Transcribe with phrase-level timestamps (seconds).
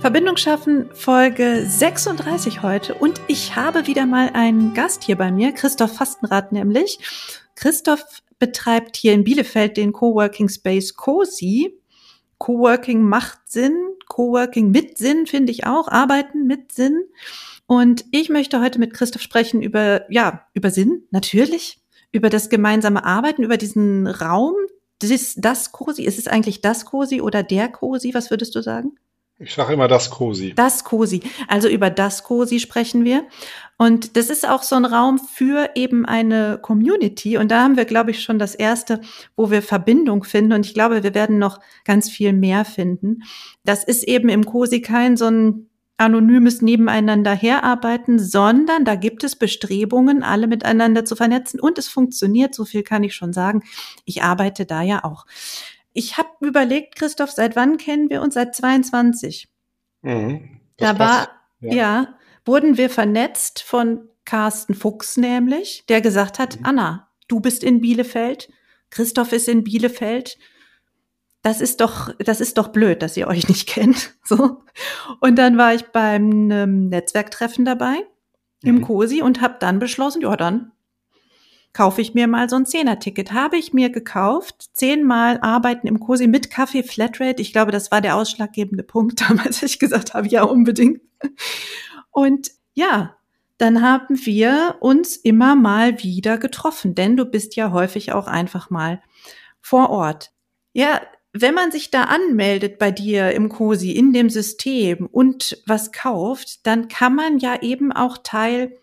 [0.00, 2.94] Verbindung schaffen, Folge 36 heute.
[2.94, 6.98] Und ich habe wieder mal einen Gast hier bei mir, Christoph Fastenrath nämlich.
[7.54, 11.78] Christoph betreibt hier in Bielefeld den Coworking Space COSI.
[12.38, 13.76] Coworking macht Sinn,
[14.08, 17.04] Coworking mit Sinn finde ich auch, Arbeiten mit Sinn.
[17.66, 23.04] Und ich möchte heute mit Christoph sprechen über, ja, über Sinn, natürlich, über das gemeinsame
[23.04, 24.54] Arbeiten, über diesen Raum,
[25.00, 26.04] das, das COSI.
[26.04, 28.14] Ist es eigentlich das COSI oder der COSI?
[28.14, 28.92] Was würdest du sagen?
[29.42, 30.52] Ich sage immer das COSI.
[30.54, 31.22] Das COSI.
[31.48, 33.24] Also über das COSI sprechen wir.
[33.78, 37.38] Und das ist auch so ein Raum für eben eine Community.
[37.38, 39.00] Und da haben wir, glaube ich, schon das erste,
[39.36, 40.52] wo wir Verbindung finden.
[40.52, 43.22] Und ich glaube, wir werden noch ganz viel mehr finden.
[43.64, 49.36] Das ist eben im COSI kein so ein anonymes Nebeneinander herarbeiten, sondern da gibt es
[49.36, 51.60] Bestrebungen, alle miteinander zu vernetzen.
[51.60, 53.62] Und es funktioniert, so viel kann ich schon sagen.
[54.04, 55.24] Ich arbeite da ja auch.
[55.92, 58.34] Ich habe überlegt, Christoph, seit wann kennen wir uns?
[58.34, 59.48] Seit 22.
[60.02, 61.28] Mhm, da war,
[61.60, 61.72] ja.
[61.72, 62.14] ja.
[62.44, 66.66] wurden wir vernetzt von Carsten Fuchs nämlich, der gesagt hat, mhm.
[66.66, 68.48] Anna, du bist in Bielefeld,
[68.90, 70.38] Christoph ist in Bielefeld.
[71.42, 74.14] Das ist doch, das ist doch blöd, dass ihr euch nicht kennt.
[74.24, 74.62] So.
[75.20, 76.48] Und dann war ich beim
[76.88, 78.04] Netzwerktreffen dabei
[78.62, 78.82] im mhm.
[78.82, 80.72] COSI und habe dann beschlossen, ja, dann
[81.72, 83.32] kaufe ich mir mal so ein Zehner-Ticket.
[83.32, 87.40] Habe ich mir gekauft, zehnmal arbeiten im Cosi mit Kaffee Flatrate.
[87.40, 91.00] Ich glaube, das war der ausschlaggebende Punkt damals, ich gesagt habe, ja, unbedingt.
[92.10, 93.16] Und ja,
[93.58, 98.70] dann haben wir uns immer mal wieder getroffen, denn du bist ja häufig auch einfach
[98.70, 99.02] mal
[99.60, 100.32] vor Ort.
[100.72, 101.00] Ja,
[101.32, 106.66] wenn man sich da anmeldet bei dir im COSI, in dem System und was kauft,
[106.66, 108.76] dann kann man ja eben auch Teil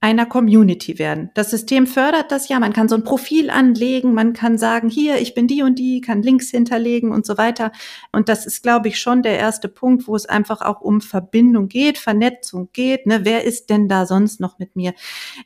[0.00, 1.30] einer Community werden.
[1.34, 2.60] Das System fördert das ja.
[2.60, 6.00] Man kann so ein Profil anlegen, man kann sagen, hier, ich bin die und die,
[6.00, 7.72] kann Links hinterlegen und so weiter.
[8.12, 11.68] Und das ist, glaube ich, schon der erste Punkt, wo es einfach auch um Verbindung
[11.68, 13.06] geht, Vernetzung geht.
[13.06, 13.20] Ne?
[13.24, 14.92] Wer ist denn da sonst noch mit mir?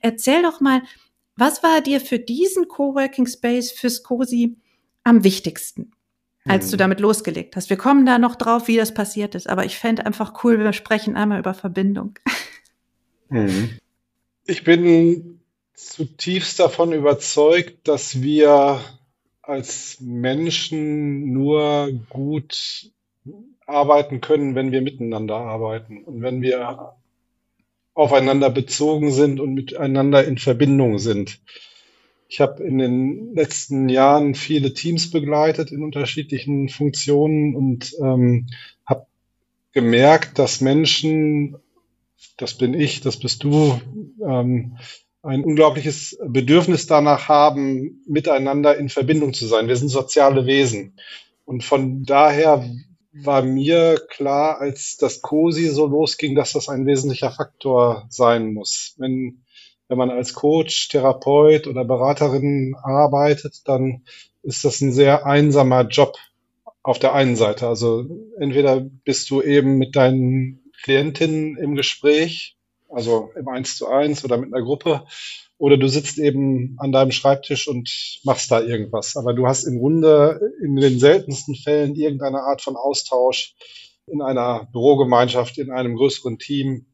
[0.01, 0.83] Erzähl doch mal,
[1.37, 4.57] was war dir für diesen Coworking Space fürs COSI
[5.05, 5.93] am wichtigsten?
[6.47, 6.71] als hm.
[6.71, 7.69] du damit losgelegt hast.
[7.69, 10.73] Wir kommen da noch drauf, wie das passiert ist, aber ich fände einfach cool, wir
[10.73, 12.19] sprechen einmal über Verbindung.
[13.29, 13.79] Mhm.
[14.47, 15.41] Ich bin
[15.75, 18.81] zutiefst davon überzeugt, dass wir
[19.43, 22.91] als Menschen nur gut
[23.67, 26.95] arbeiten können, wenn wir miteinander arbeiten und wenn wir
[27.95, 31.41] aufeinander bezogen sind und miteinander in Verbindung sind.
[32.29, 38.47] Ich habe in den letzten Jahren viele Teams begleitet in unterschiedlichen Funktionen und ähm,
[38.87, 39.07] habe
[39.73, 41.57] gemerkt, dass Menschen
[42.37, 43.81] das bin ich, das bist du,
[44.27, 44.77] ähm,
[45.23, 49.69] ein unglaubliches Bedürfnis danach haben, miteinander in Verbindung zu sein.
[49.69, 50.95] Wir sind soziale Wesen.
[51.45, 52.65] Und von daher
[53.13, 58.95] war mir klar, als das COSI so losging, dass das ein wesentlicher Faktor sein muss.
[58.99, 59.43] Wenn,
[59.89, 64.05] wenn man als Coach, Therapeut oder Beraterin arbeitet, dann
[64.43, 66.17] ist das ein sehr einsamer Job
[66.83, 67.67] auf der einen Seite.
[67.67, 68.07] Also
[68.39, 72.57] entweder bist du eben mit deinen Klientin im Gespräch,
[72.89, 75.07] also im Eins zu eins oder mit einer Gruppe,
[75.61, 79.17] oder du sitzt eben an deinem Schreibtisch und machst da irgendwas.
[79.19, 83.55] Aber du hast im Grunde in den seltensten Fällen irgendeine Art von Austausch
[84.07, 86.87] in einer Bürogemeinschaft, in einem größeren Team.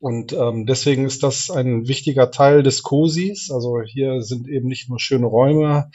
[0.00, 3.50] Und ähm, deswegen ist das ein wichtiger Teil des COSIs.
[3.50, 5.90] Also hier sind eben nicht nur schöne Räume,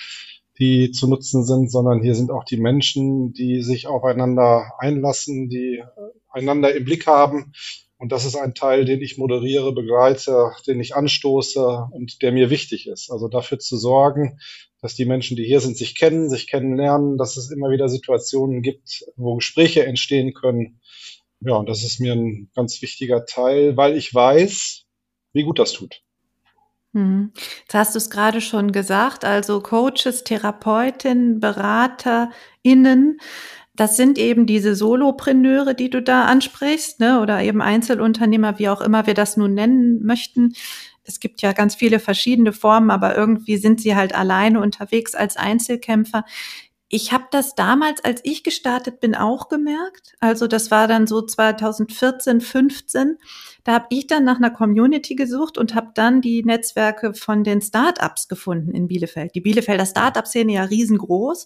[0.59, 5.83] die zu nutzen sind, sondern hier sind auch die Menschen, die sich aufeinander einlassen, die
[6.29, 7.53] einander im Blick haben.
[7.97, 12.49] Und das ist ein Teil, den ich moderiere, begleite, den ich anstoße und der mir
[12.49, 13.11] wichtig ist.
[13.11, 14.39] Also dafür zu sorgen,
[14.81, 18.61] dass die Menschen, die hier sind, sich kennen, sich kennenlernen, dass es immer wieder Situationen
[18.61, 20.79] gibt, wo Gespräche entstehen können.
[21.41, 24.85] Ja, und das ist mir ein ganz wichtiger Teil, weil ich weiß,
[25.33, 26.01] wie gut das tut.
[26.95, 27.31] Hm.
[27.61, 33.19] Jetzt hast du es gerade schon gesagt, also Coaches, Therapeutinnen, BeraterInnen
[33.75, 37.21] das sind eben diese Solopreneure, die du da ansprichst, ne?
[37.21, 40.53] oder eben Einzelunternehmer, wie auch immer wir das nun nennen möchten.
[41.05, 45.37] Es gibt ja ganz viele verschiedene Formen, aber irgendwie sind sie halt alleine unterwegs als
[45.37, 46.25] Einzelkämpfer.
[46.91, 50.15] Ich habe das damals, als ich gestartet bin, auch gemerkt.
[50.19, 53.17] Also das war dann so 2014, 15.
[53.63, 57.61] Da habe ich dann nach einer Community gesucht und habe dann die Netzwerke von den
[57.61, 59.35] Startups gefunden in Bielefeld.
[59.35, 61.45] Die Bielefelder Startup-Szene ja riesengroß.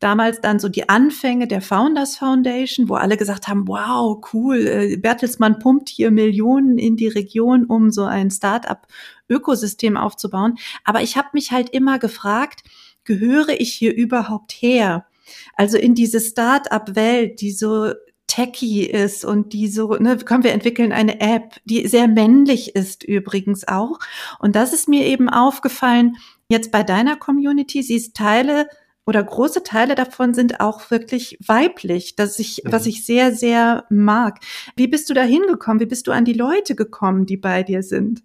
[0.00, 4.96] Damals dann so die Anfänge der Founders Foundation, wo alle gesagt haben, wow, cool, äh,
[4.96, 10.56] Bertelsmann pumpt hier Millionen in die Region, um so ein Startup-Ökosystem aufzubauen.
[10.84, 12.62] Aber ich habe mich halt immer gefragt,
[13.08, 15.06] gehöre ich hier überhaupt her?
[15.54, 17.92] Also in diese Start-up-Welt, die so
[18.26, 23.02] techy ist und die so, ne, können wir entwickeln eine App, die sehr männlich ist
[23.02, 23.98] übrigens auch.
[24.38, 26.16] Und das ist mir eben aufgefallen,
[26.48, 28.68] jetzt bei deiner Community, sie ist Teile
[29.06, 32.72] oder große Teile davon sind auch wirklich weiblich, das ich, mhm.
[32.72, 34.40] was ich sehr, sehr mag.
[34.76, 35.80] Wie bist du da hingekommen?
[35.80, 38.22] Wie bist du an die Leute gekommen, die bei dir sind?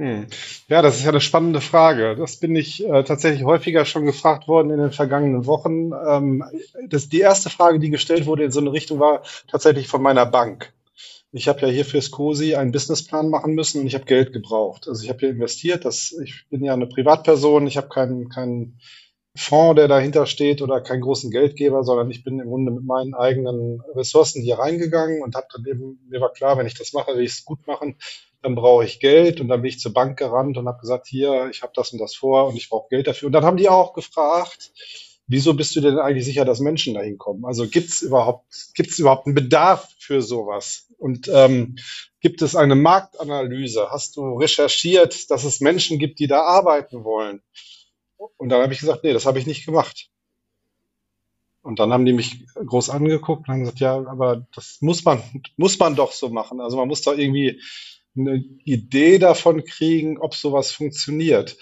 [0.00, 0.28] Hm.
[0.68, 2.16] Ja, das ist ja eine spannende Frage.
[2.16, 5.90] Das bin ich äh, tatsächlich häufiger schon gefragt worden in den vergangenen Wochen.
[5.92, 6.42] Ähm,
[6.88, 10.24] das, die erste Frage, die gestellt wurde in so eine Richtung, war tatsächlich von meiner
[10.24, 10.72] Bank.
[11.32, 14.88] Ich habe ja hier fürs COSI einen Businessplan machen müssen und ich habe Geld gebraucht.
[14.88, 15.84] Also ich habe hier investiert.
[15.84, 17.66] Das, ich bin ja eine Privatperson.
[17.66, 18.80] Ich habe keinen keinen
[19.36, 23.12] Fonds, der dahinter steht oder keinen großen Geldgeber, sondern ich bin im Grunde mit meinen
[23.12, 27.14] eigenen Ressourcen hier reingegangen und habe dann eben, mir war klar, wenn ich das mache,
[27.14, 27.96] will ich es gut machen
[28.42, 31.48] dann brauche ich Geld und dann bin ich zur Bank gerannt und habe gesagt, hier,
[31.50, 33.26] ich habe das und das vor und ich brauche Geld dafür.
[33.26, 34.72] Und dann haben die auch gefragt,
[35.26, 37.44] wieso bist du denn eigentlich sicher, dass Menschen dahin kommen?
[37.44, 40.88] Also gibt es überhaupt, gibt's überhaupt einen Bedarf für sowas?
[40.98, 41.76] Und ähm,
[42.20, 43.90] gibt es eine Marktanalyse?
[43.90, 47.42] Hast du recherchiert, dass es Menschen gibt, die da arbeiten wollen?
[48.36, 50.10] Und dann habe ich gesagt, nee, das habe ich nicht gemacht.
[51.62, 55.22] Und dann haben die mich groß angeguckt und haben gesagt, ja, aber das muss man,
[55.56, 56.60] muss man doch so machen.
[56.60, 57.60] Also man muss doch irgendwie
[58.16, 61.56] eine Idee davon kriegen, ob sowas funktioniert.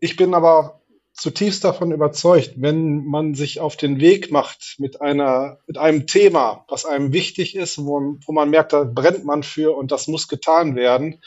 [0.00, 0.80] Ich bin aber
[1.12, 6.64] zutiefst davon überzeugt, wenn man sich auf den Weg macht mit einer, mit einem Thema,
[6.68, 10.28] was einem wichtig ist, wo, wo man merkt, da brennt man für und das muss
[10.28, 11.20] getan werden,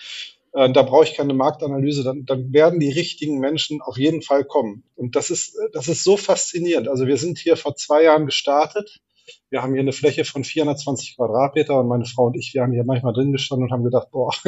[0.54, 4.45] äh, da brauche ich keine Marktanalyse, dann, dann werden die richtigen Menschen auf jeden Fall
[4.45, 4.83] kommen.
[4.95, 6.88] Und das ist, das ist so faszinierend.
[6.88, 9.00] Also wir sind hier vor zwei Jahren gestartet
[9.49, 12.73] wir haben hier eine Fläche von 420 Quadratmeter und meine Frau und ich, wir haben
[12.73, 14.31] hier manchmal drin gestanden und haben gedacht, boah,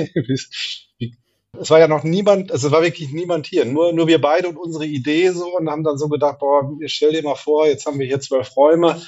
[1.60, 4.50] es war ja noch niemand, also es war wirklich niemand hier, nur, nur wir beide
[4.50, 7.86] und unsere Idee so und haben dann so gedacht, boah, stell dir mal vor, jetzt
[7.86, 9.02] haben wir hier zwölf Räume,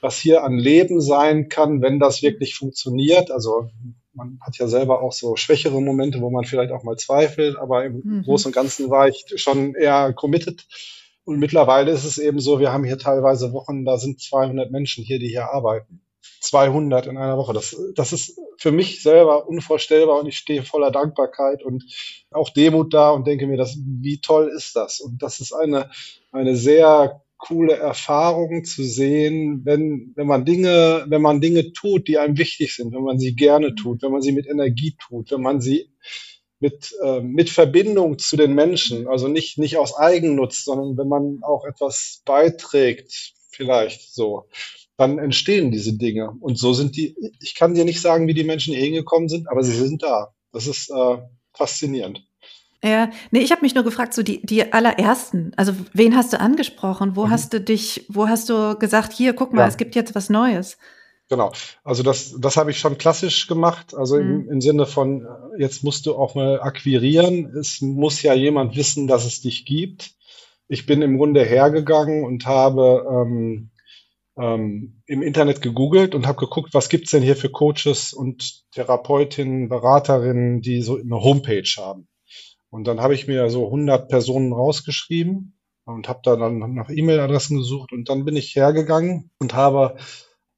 [0.00, 3.30] was hier an Leben sein kann, wenn das wirklich funktioniert.
[3.30, 3.70] Also
[4.12, 7.84] man hat ja selber auch so schwächere Momente, wo man vielleicht auch mal zweifelt, aber
[7.84, 8.22] im mhm.
[8.24, 10.66] Großen und Ganzen war ich schon eher committed.
[11.28, 15.04] Und mittlerweile ist es eben so, wir haben hier teilweise Wochen, da sind 200 Menschen
[15.04, 16.00] hier, die hier arbeiten.
[16.40, 17.52] 200 in einer Woche.
[17.52, 21.84] Das, das ist für mich selber unvorstellbar und ich stehe voller Dankbarkeit und
[22.30, 25.00] auch Demut da und denke mir, das, wie toll ist das?
[25.00, 25.90] Und das ist eine,
[26.32, 32.16] eine sehr coole Erfahrung zu sehen, wenn, wenn man Dinge, wenn man Dinge tut, die
[32.16, 35.42] einem wichtig sind, wenn man sie gerne tut, wenn man sie mit Energie tut, wenn
[35.42, 35.90] man sie
[36.60, 41.40] mit, äh, mit Verbindung zu den Menschen, also nicht, nicht aus Eigennutz, sondern wenn man
[41.42, 44.48] auch etwas beiträgt, vielleicht so,
[44.96, 46.32] dann entstehen diese Dinge.
[46.40, 49.48] Und so sind die, ich kann dir nicht sagen, wie die Menschen hier hingekommen sind,
[49.48, 50.34] aber sie sind da.
[50.52, 51.18] Das ist äh,
[51.52, 52.24] faszinierend.
[52.82, 56.40] Ja, nee, ich habe mich nur gefragt, so die, die allerersten, also wen hast du
[56.40, 57.16] angesprochen?
[57.16, 57.30] Wo mhm.
[57.30, 59.68] hast du dich, wo hast du gesagt, hier, guck mal, ja.
[59.68, 60.78] es gibt jetzt was Neues?
[61.28, 61.52] Genau.
[61.84, 63.94] Also das, das habe ich schon klassisch gemacht.
[63.94, 64.22] Also mhm.
[64.22, 65.26] im, im, Sinne von,
[65.58, 67.54] jetzt musst du auch mal akquirieren.
[67.56, 70.12] Es muss ja jemand wissen, dass es dich gibt.
[70.68, 73.70] Ich bin im Grunde hergegangen und habe ähm,
[74.38, 79.68] ähm, im Internet gegoogelt und habe geguckt, was gibt's denn hier für Coaches und Therapeutinnen,
[79.68, 82.08] Beraterinnen, die so eine Homepage haben.
[82.70, 87.58] Und dann habe ich mir so 100 Personen rausgeschrieben und habe da dann nach E-Mail-Adressen
[87.58, 89.96] gesucht und dann bin ich hergegangen und habe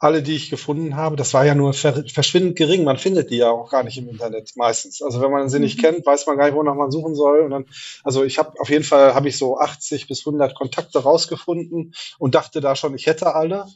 [0.01, 2.85] alle, die ich gefunden habe, das war ja nur verschwindend gering.
[2.85, 5.03] Man findet die ja auch gar nicht im Internet meistens.
[5.03, 5.83] Also wenn man sie nicht mhm.
[5.83, 7.41] kennt, weiß man gar nicht, wonach man suchen soll.
[7.41, 7.67] Und dann,
[8.03, 12.35] also ich habe auf jeden Fall habe ich so 80 bis 100 Kontakte rausgefunden und
[12.35, 13.67] dachte da schon, ich hätte alle.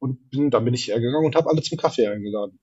[0.00, 2.58] Und bin, dann bin ich hergegangen und habe alle zum Kaffee eingeladen.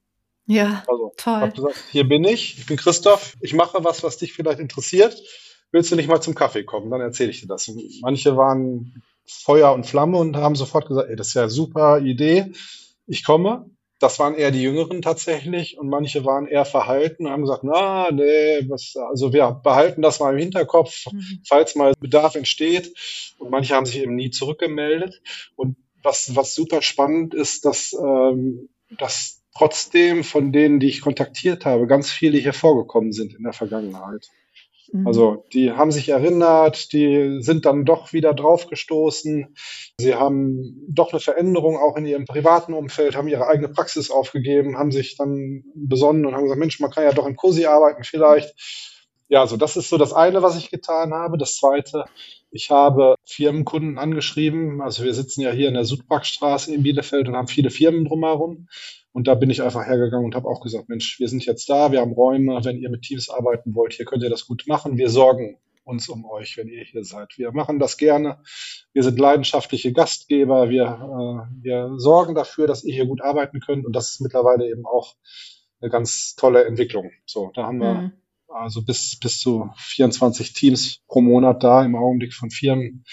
[0.45, 1.33] Ja, also, toll.
[1.39, 5.21] Hab gesagt, hier bin ich, ich bin Christoph, ich mache was, was dich vielleicht interessiert.
[5.71, 6.91] Willst du nicht mal zum Kaffee kommen?
[6.91, 7.67] Dann erzähle ich dir das.
[7.69, 11.51] Und manche waren Feuer und Flamme und haben sofort gesagt, ey, das ist ja eine
[11.51, 12.53] super Idee
[13.07, 13.69] ich komme.
[13.99, 18.11] Das waren eher die Jüngeren tatsächlich und manche waren eher verhalten und haben gesagt, na,
[18.11, 21.41] nee, was, also wir behalten das mal im Hinterkopf, mhm.
[21.47, 22.93] falls mal Bedarf entsteht.
[23.37, 25.21] Und manche haben sich eben nie zurückgemeldet.
[25.55, 31.65] Und was, was super spannend ist, dass, ähm, dass trotzdem von denen, die ich kontaktiert
[31.65, 34.29] habe, ganz viele hier vorgekommen sind in der Vergangenheit.
[34.95, 35.07] Mhm.
[35.07, 39.55] Also die haben sich erinnert, die sind dann doch wieder draufgestoßen.
[39.99, 44.77] Sie haben doch eine Veränderung auch in ihrem privaten Umfeld, haben ihre eigene Praxis aufgegeben,
[44.77, 48.03] haben sich dann besonnen und haben gesagt, Mensch, man kann ja doch in COSI arbeiten
[48.03, 48.55] vielleicht.
[49.27, 51.37] Ja, so das ist so das eine, was ich getan habe.
[51.37, 52.05] Das zweite,
[52.51, 54.81] ich habe Firmenkunden angeschrieben.
[54.81, 58.67] Also wir sitzen ja hier in der Südparkstraße in Bielefeld und haben viele Firmen drumherum.
[59.15, 61.93] Und da bin ich einfach hergegangen und habe auch gesagt, Mensch, wir sind jetzt da,
[61.93, 64.97] wir haben Räume, wenn ihr mit Teams arbeiten wollt, hier könnt ihr das gut machen.
[64.97, 67.37] Wir sorgen uns um euch, wenn ihr hier seid.
[67.37, 68.39] Wir machen das gerne.
[68.91, 70.69] Wir sind leidenschaftliche Gastgeber.
[70.69, 73.85] Wir, äh, wir sorgen dafür, dass ihr hier gut arbeiten könnt.
[73.85, 75.15] Und das ist mittlerweile eben auch
[75.79, 77.09] eine ganz tolle Entwicklung.
[77.25, 78.11] So, da haben wir mhm.
[78.49, 83.05] also bis, bis zu 24 Teams pro Monat da im Augenblick von Firmen,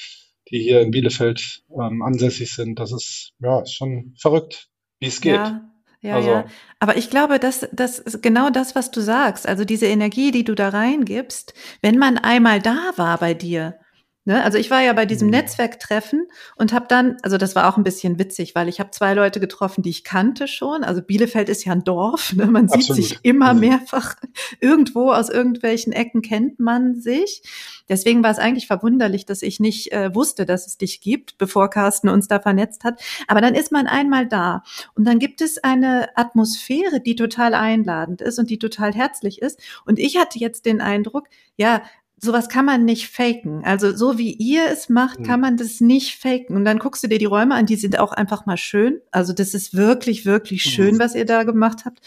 [0.50, 2.80] die hier in Bielefeld ähm, ansässig sind.
[2.80, 4.68] Das ist, ja, ist schon verrückt,
[4.99, 5.35] wie es geht.
[5.35, 5.68] Ja.
[6.02, 6.44] Ja, also, ja.
[6.80, 9.47] Aber ich glaube, dass das ist genau das, was du sagst.
[9.49, 13.78] Also diese Energie, die du da reingibst, wenn man einmal da war bei dir,
[14.24, 14.42] Ne?
[14.44, 15.32] Also ich war ja bei diesem mhm.
[15.32, 19.14] Netzwerktreffen und habe dann, also das war auch ein bisschen witzig, weil ich habe zwei
[19.14, 20.84] Leute getroffen, die ich kannte schon.
[20.84, 22.46] Also Bielefeld ist ja ein Dorf, ne?
[22.46, 22.84] man Absolut.
[22.84, 23.60] sieht sich immer mhm.
[23.60, 24.14] mehrfach
[24.60, 27.42] irgendwo aus irgendwelchen Ecken kennt man sich.
[27.88, 31.68] Deswegen war es eigentlich verwunderlich, dass ich nicht äh, wusste, dass es dich gibt, bevor
[31.68, 33.02] Carsten uns da vernetzt hat.
[33.26, 34.62] Aber dann ist man einmal da
[34.94, 39.60] und dann gibt es eine Atmosphäre, die total einladend ist und die total herzlich ist.
[39.84, 41.26] Und ich hatte jetzt den Eindruck,
[41.56, 41.82] ja,
[42.24, 43.62] sowas kann man nicht faken.
[43.64, 45.24] Also so wie ihr es macht, mhm.
[45.24, 46.56] kann man das nicht faken.
[46.56, 49.00] Und dann guckst du dir die Räume an, die sind auch einfach mal schön.
[49.10, 50.98] Also das ist wirklich, wirklich schön, mhm.
[51.00, 52.00] was ihr da gemacht habt.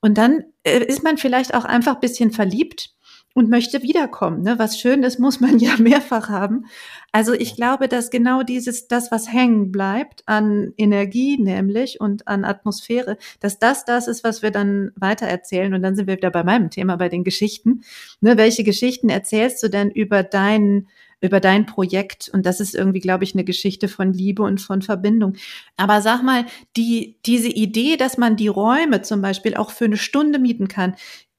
[0.00, 2.94] Und dann äh, ist man vielleicht auch einfach bisschen verliebt
[3.34, 4.42] und möchte wiederkommen.
[4.42, 4.58] Ne?
[4.58, 6.66] Was schön ist, muss man ja mehrfach haben.
[7.12, 12.44] Also ich glaube, dass genau dieses, das, was hängen bleibt an Energie nämlich und an
[12.44, 15.74] Atmosphäre, dass das das ist, was wir dann weiter erzählen.
[15.74, 17.82] Und dann sind wir wieder bei meinem Thema, bei den Geschichten.
[18.20, 18.36] Ne?
[18.36, 20.88] Welche Geschichten erzählst du denn über dein,
[21.20, 22.28] über dein Projekt?
[22.32, 25.34] Und das ist irgendwie, glaube ich, eine Geschichte von Liebe und von Verbindung.
[25.76, 29.96] Aber sag mal, die, diese Idee, dass man die Räume zum Beispiel auch für eine
[29.96, 30.94] Stunde mieten kann,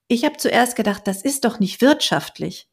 [0.07, 2.67] ich habe zuerst gedacht, das ist doch nicht wirtschaftlich.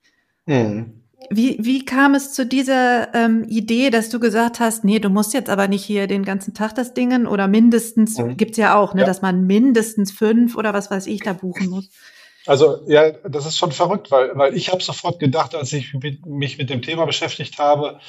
[0.47, 1.03] Mhm.
[1.31, 5.35] Wie, wie kam es zu dieser ähm, Idee, dass du gesagt hast, nee, du musst
[5.35, 8.37] jetzt aber nicht hier den ganzen Tag das Dingen oder mindestens, mhm.
[8.37, 9.07] gibt's ja auch, ne, ja.
[9.07, 11.91] dass man mindestens fünf oder was weiß ich da buchen muss.
[12.45, 16.59] Also ja, das ist schon verrückt, weil, weil ich habe sofort gedacht, als ich mich
[16.59, 18.01] mit dem Thema beschäftigt habe,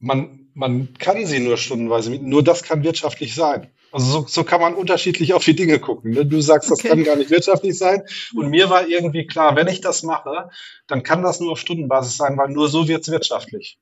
[0.00, 3.68] man, man kann sie nur stundenweise mieten, nur das kann wirtschaftlich sein.
[3.92, 6.12] Also so, so kann man unterschiedlich auf die Dinge gucken.
[6.12, 6.24] Ne?
[6.24, 6.88] Du sagst, das okay.
[6.88, 8.02] kann gar nicht wirtschaftlich sein.
[8.34, 10.48] Und mir war irgendwie klar, wenn ich das mache,
[10.86, 13.78] dann kann das nur auf Stundenbasis sein, weil nur so wird es wirtschaftlich.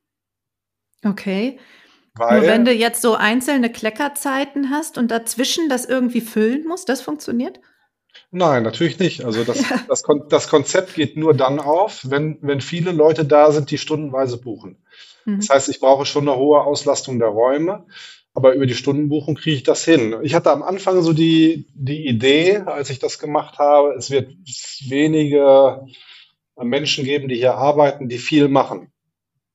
[1.04, 1.58] Okay.
[2.14, 6.88] Weil, nur wenn du jetzt so einzelne Kleckerzeiten hast und dazwischen das irgendwie füllen musst,
[6.88, 7.60] das funktioniert?
[8.32, 9.24] Nein, natürlich nicht.
[9.24, 9.80] Also das, ja.
[9.88, 14.38] das, das, Konzept geht nur dann auf, wenn, wenn viele Leute da sind, die stundenweise
[14.38, 14.76] buchen.
[15.24, 15.38] Mhm.
[15.38, 17.86] Das heißt, ich brauche schon eine hohe Auslastung der Räume.
[18.32, 20.14] Aber über die Stundenbuchung kriege ich das hin.
[20.22, 24.32] Ich hatte am Anfang so die, die Idee, als ich das gemacht habe, es wird
[24.88, 25.80] wenige
[26.56, 28.92] Menschen geben, die hier arbeiten, die viel machen.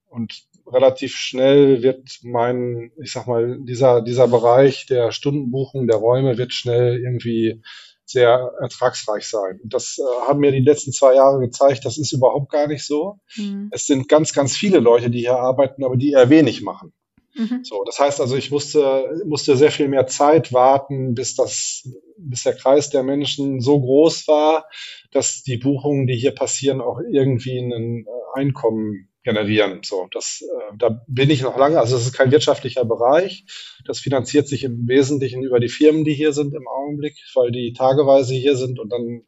[0.07, 6.37] Und relativ schnell wird mein, ich sag mal, dieser, dieser Bereich der Stundenbuchung der Räume
[6.37, 7.61] wird schnell irgendwie
[8.05, 9.59] sehr ertragsreich sein.
[9.63, 12.85] Und das äh, haben mir die letzten zwei Jahre gezeigt, das ist überhaupt gar nicht
[12.85, 13.19] so.
[13.35, 13.69] Mhm.
[13.71, 16.93] Es sind ganz, ganz viele Leute, die hier arbeiten, aber die eher wenig machen.
[17.35, 17.63] Mhm.
[17.63, 21.87] So, das heißt also, ich musste, musste sehr viel mehr Zeit warten, bis das,
[22.17, 24.69] bis der Kreis der Menschen so groß war,
[25.11, 29.81] dass die Buchungen, die hier passieren, auch irgendwie ein äh, Einkommen generieren.
[29.83, 31.79] So, das, äh, da bin ich noch lange.
[31.79, 33.43] Also es ist kein wirtschaftlicher Bereich.
[33.83, 37.73] Das finanziert sich im Wesentlichen über die Firmen, die hier sind im Augenblick, weil die
[37.73, 39.23] tageweise hier sind und dann äh,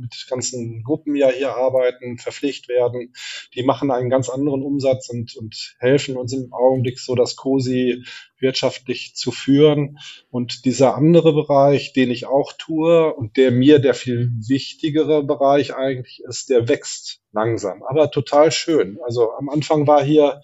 [0.00, 3.12] mit ganzen Gruppen ja hier arbeiten, verpflichtet werden.
[3.54, 8.04] Die machen einen ganz anderen Umsatz und, und helfen uns im Augenblick so, dass COSI
[8.38, 9.98] wirtschaftlich zu führen.
[10.30, 15.74] Und dieser andere Bereich, den ich auch tue und der mir der viel wichtigere Bereich
[15.74, 18.98] eigentlich ist, der wächst langsam, aber total schön.
[19.04, 20.42] Also am Anfang war hier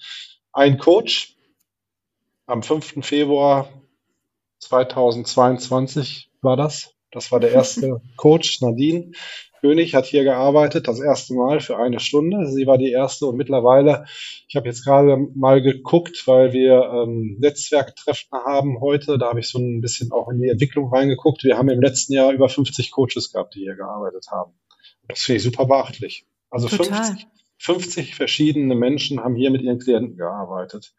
[0.53, 1.37] ein Coach.
[2.47, 3.05] Am 5.
[3.05, 3.69] Februar
[4.61, 6.95] 2022 war das.
[7.11, 9.13] Das war der erste Coach, Nadine.
[9.61, 12.47] König hat hier gearbeitet, das erste Mal für eine Stunde.
[12.47, 14.07] Sie war die erste und mittlerweile,
[14.49, 19.49] ich habe jetzt gerade mal geguckt, weil wir ähm, Netzwerktreffen haben heute, da habe ich
[19.49, 21.43] so ein bisschen auch in die Entwicklung reingeguckt.
[21.45, 24.53] Wir haben im letzten Jahr über 50 Coaches gehabt, die hier gearbeitet haben.
[25.09, 26.25] Das finde ich super beachtlich.
[26.51, 27.27] Also 50,
[27.59, 30.95] 50 verschiedene Menschen haben hier mit ihren Klienten gearbeitet.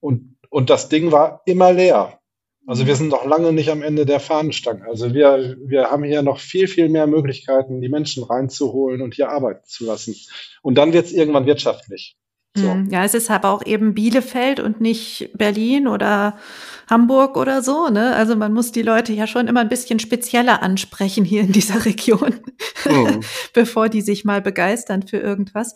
[0.00, 2.20] Und, und das Ding war immer leer.
[2.66, 4.84] Also wir sind noch lange nicht am Ende der Fahnenstange.
[4.84, 9.30] Also wir, wir haben hier noch viel, viel mehr Möglichkeiten, die Menschen reinzuholen und hier
[9.30, 10.14] arbeiten zu lassen.
[10.62, 12.16] Und dann wird es irgendwann wirtschaftlich.
[12.56, 12.74] So.
[12.74, 12.90] Mhm.
[12.90, 16.36] Ja, es ist aber auch eben Bielefeld und nicht Berlin oder
[16.88, 17.88] Hamburg oder so.
[17.88, 18.14] Ne?
[18.16, 21.84] Also man muss die Leute ja schon immer ein bisschen spezieller ansprechen hier in dieser
[21.84, 22.40] Region,
[22.84, 23.20] mhm.
[23.52, 25.74] bevor die sich mal begeistern für irgendwas.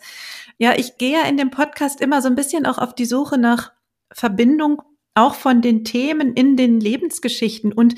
[0.57, 3.37] Ja, ich gehe ja in dem Podcast immer so ein bisschen auch auf die Suche
[3.37, 3.71] nach
[4.11, 4.81] Verbindung
[5.13, 7.95] auch von den Themen in den Lebensgeschichten und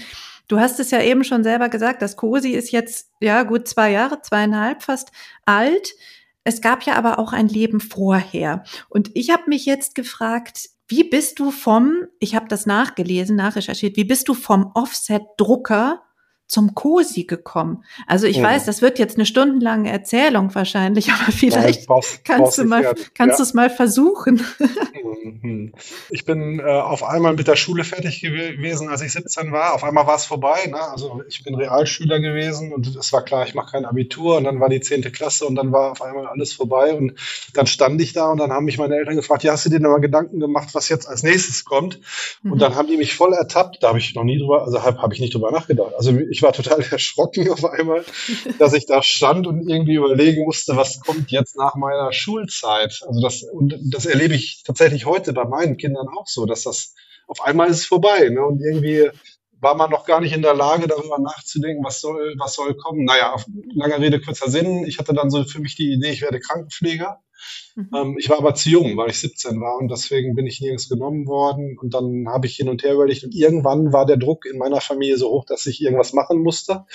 [0.49, 3.91] Du hast es ja eben schon selber gesagt, das COSI ist jetzt ja gut zwei
[3.91, 5.11] Jahre, zweieinhalb fast
[5.45, 5.93] alt.
[6.47, 8.63] Es gab ja aber auch ein Leben vorher.
[8.87, 13.97] Und ich habe mich jetzt gefragt, wie bist du vom, ich habe das nachgelesen, nachrecherchiert,
[13.97, 16.06] wie bist du vom Offset-Drucker
[16.47, 17.83] zum Cosi gekommen?
[18.07, 18.43] Also ich mhm.
[18.43, 22.95] weiß, das wird jetzt eine stundenlange Erzählung wahrscheinlich, aber vielleicht brauchst, kannst brauchst du mal,
[23.13, 23.37] kannst ja.
[23.37, 24.41] du es mal versuchen.
[25.23, 25.73] Mhm.
[26.09, 29.73] Ich bin äh, auf einmal mit der Schule fertig gewesen, als ich 17 war.
[29.73, 30.67] Auf einmal war es vorbei.
[30.67, 30.79] Ne?
[30.79, 34.59] Also ich bin Realschüler gewesen und es war klar, ich mache kein Abitur und dann
[34.59, 35.01] war die 10.
[35.11, 37.13] Klasse und dann war auf einmal alles vorbei und
[37.53, 39.79] dann stand ich da und dann haben mich meine Eltern gefragt, ja, hast du dir
[39.79, 41.99] denn mal Gedanken gemacht, was jetzt als nächstes kommt?
[42.43, 42.53] Mhm.
[42.53, 43.81] Und dann haben die mich voll ertappt.
[43.81, 45.93] Da habe ich noch nie drüber, also habe hab ich nicht drüber nachgedacht.
[45.97, 48.05] Also ich ich war total erschrocken auf einmal,
[48.59, 53.01] dass ich da stand und irgendwie überlegen musste, was kommt jetzt nach meiner Schulzeit.
[53.07, 56.93] Also das, und das erlebe ich tatsächlich heute bei meinen Kindern auch so, dass das
[57.27, 58.29] auf einmal ist vorbei.
[58.29, 58.45] Ne?
[58.45, 59.09] Und irgendwie
[59.59, 63.03] war man noch gar nicht in der Lage, darüber nachzudenken, was soll, was soll kommen.
[63.03, 64.85] Naja, auf langer Rede, kurzer Sinn.
[64.85, 67.19] Ich hatte dann so für mich die Idee, ich werde Krankenpfleger.
[67.77, 67.89] Mhm.
[67.93, 70.89] Ähm, ich war aber zu jung, weil ich 17 war und deswegen bin ich nirgends
[70.89, 71.77] genommen worden.
[71.79, 74.81] Und dann habe ich hin und her überlegt und irgendwann war der Druck in meiner
[74.81, 76.85] Familie so hoch, dass ich irgendwas machen musste.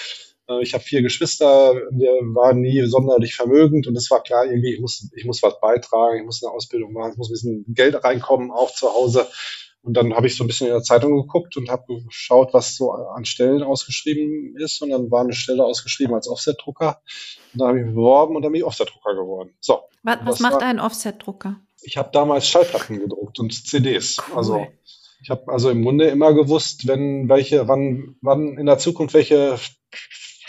[0.49, 4.75] Äh, ich habe vier Geschwister, wir waren nie sonderlich vermögend und es war klar, irgendwie,
[4.75, 7.65] ich muss, ich muss was beitragen, ich muss eine Ausbildung machen, es muss ein bisschen
[7.69, 9.29] Geld reinkommen, auch zu Hause.
[9.83, 12.77] Und dann habe ich so ein bisschen in der Zeitung geguckt und habe geschaut, was
[12.77, 14.81] so an Stellen ausgeschrieben ist.
[14.81, 17.01] Und dann war eine Stelle ausgeschrieben als Offset-Drucker.
[17.53, 19.55] Und da habe ich mich beworben und dann bin ich Offset-Drucker geworden.
[19.61, 19.81] So.
[20.05, 21.61] Was, was macht war, ein Offset-Drucker?
[21.83, 24.19] Ich habe damals Schallplatten gedruckt und CDs.
[24.29, 24.37] Cool.
[24.37, 24.67] Also
[25.21, 29.59] ich habe also im Grunde immer gewusst, wenn welche, wann, wann in der Zukunft welche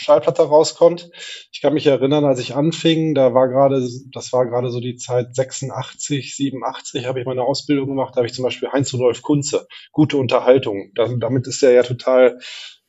[0.03, 1.10] Schallplatte rauskommt.
[1.51, 4.95] Ich kann mich erinnern, als ich anfing, da war gerade, das war gerade so die
[4.95, 8.13] Zeit 86, 87, habe ich meine Ausbildung gemacht.
[8.13, 10.91] Da habe ich zum Beispiel Heinz-Rudolf Kunze, gute Unterhaltung.
[10.93, 12.39] damit ist er ja total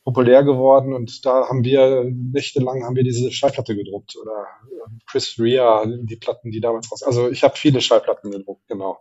[0.05, 4.45] populär geworden und da haben wir nächtelang haben wir diese Schallplatte gedruckt oder
[4.85, 7.01] ähm, Chris Rea, die Platten, die damals raus.
[7.01, 8.99] Also ich habe viele Schallplatten gedruckt, genau.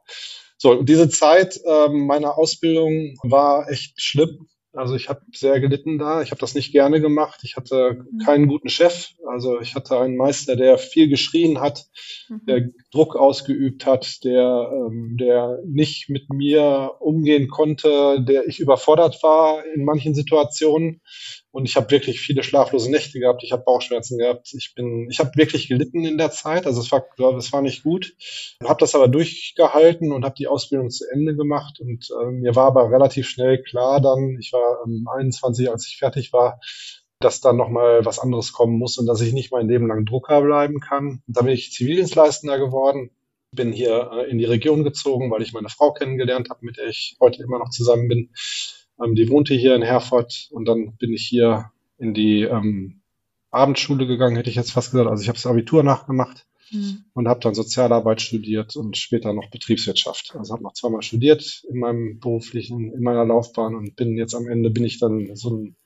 [0.57, 4.49] So, diese Zeit ähm, meiner Ausbildung war echt schlimm.
[4.75, 6.23] Also ich habe sehr gelitten da.
[6.23, 7.41] Ich habe das nicht gerne gemacht.
[7.45, 8.19] Ich hatte mhm.
[8.19, 9.11] keinen guten Chef.
[9.27, 11.87] Also ich hatte einen Meister, der viel geschrien hat,
[12.29, 12.41] mhm.
[12.47, 19.21] der Druck ausgeübt hat, der, ähm, der nicht mit mir umgehen konnte, der ich überfordert
[19.23, 21.01] war in manchen Situationen.
[21.51, 23.43] Und ich habe wirklich viele schlaflose Nächte gehabt.
[23.43, 24.53] Ich habe Bauchschmerzen gehabt.
[24.55, 26.67] Ich bin, ich habe wirklich gelitten in der Zeit.
[26.67, 27.05] Also es war,
[27.37, 28.15] es war nicht gut.
[28.63, 31.81] Habe das aber durchgehalten und habe die Ausbildung zu Ende gemacht.
[31.81, 35.97] Und äh, mir war aber relativ schnell klar dann, ich war ähm, 21, als ich
[35.97, 36.61] fertig war,
[37.20, 40.42] dass dann nochmal was anderes kommen muss und dass ich nicht mein Leben lang Drucker
[40.42, 41.22] bleiben kann.
[41.27, 43.11] Da bin ich Zivildienstleistender geworden,
[43.53, 46.88] bin hier äh, in die Region gezogen, weil ich meine Frau kennengelernt habe, mit der
[46.88, 48.31] ich heute immer noch zusammen bin.
[49.03, 53.03] Ähm, die wohnte hier in Herford und dann bin ich hier in die ähm,
[53.50, 55.09] Abendschule gegangen, hätte ich jetzt fast gesagt.
[55.09, 57.05] Also ich habe das Abitur nachgemacht mhm.
[57.14, 60.35] und habe dann Sozialarbeit studiert und später noch Betriebswirtschaft.
[60.37, 64.48] Also habe noch zweimal studiert in meinem beruflichen, in meiner Laufbahn und bin jetzt am
[64.48, 65.77] Ende bin ich dann so ein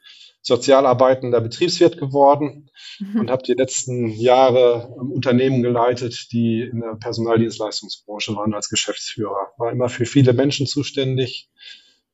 [0.49, 3.21] sozialarbeitender Betriebswirt geworden mhm.
[3.21, 9.53] und habe die letzten Jahre ähm, Unternehmen geleitet, die in der Personaldienstleistungsbranche waren als Geschäftsführer.
[9.59, 11.49] War immer für viele Menschen zuständig,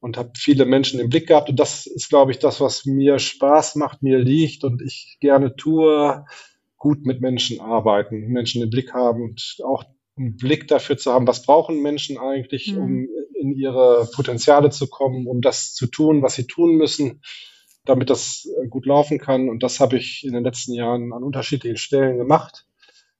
[0.01, 1.49] und habe viele Menschen im Blick gehabt.
[1.49, 5.57] Und das ist, glaube ich, das, was mir Spaß macht, mir liegt und ich gerne
[5.57, 6.27] tue,
[6.77, 9.83] gut mit Menschen arbeiten, Menschen im Blick haben und auch
[10.18, 12.83] einen Blick dafür zu haben, was brauchen Menschen eigentlich, mhm.
[12.83, 13.09] um
[13.40, 17.23] in ihre Potenziale zu kommen, um das zu tun, was sie tun müssen,
[17.85, 19.49] damit das gut laufen kann.
[19.49, 22.66] Und das habe ich in den letzten Jahren an unterschiedlichen Stellen gemacht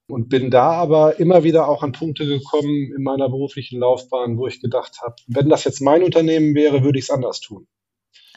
[0.07, 4.47] und bin da aber immer wieder auch an Punkte gekommen in meiner beruflichen Laufbahn, wo
[4.47, 7.67] ich gedacht habe, wenn das jetzt mein Unternehmen wäre, würde ich es anders tun.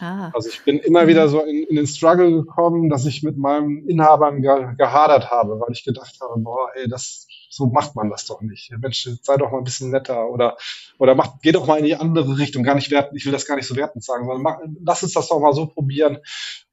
[0.01, 0.31] Ah.
[0.33, 3.89] Also ich bin immer wieder so in, in, den Struggle gekommen, dass ich mit meinem
[3.89, 8.27] Inhabern ge gehadert habe, weil ich gedacht habe, boah, ey, das so macht man das
[8.27, 8.71] doch nicht.
[8.79, 10.57] Mensch, sei doch mal ein bisschen netter oder
[10.99, 12.63] oder mach, geh doch mal in die andere Richtung.
[12.63, 15.15] Gar nicht werten, ich will das gar nicht so wertend sagen, sondern mach, lass uns
[15.15, 16.19] das doch mal so probieren.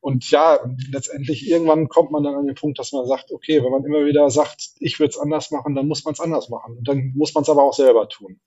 [0.01, 0.59] Und ja,
[0.91, 4.05] letztendlich irgendwann kommt man dann an den Punkt, dass man sagt, okay, wenn man immer
[4.05, 6.77] wieder sagt, ich würde es anders machen, dann muss man es anders machen.
[6.77, 8.39] Und dann muss man es aber auch selber tun.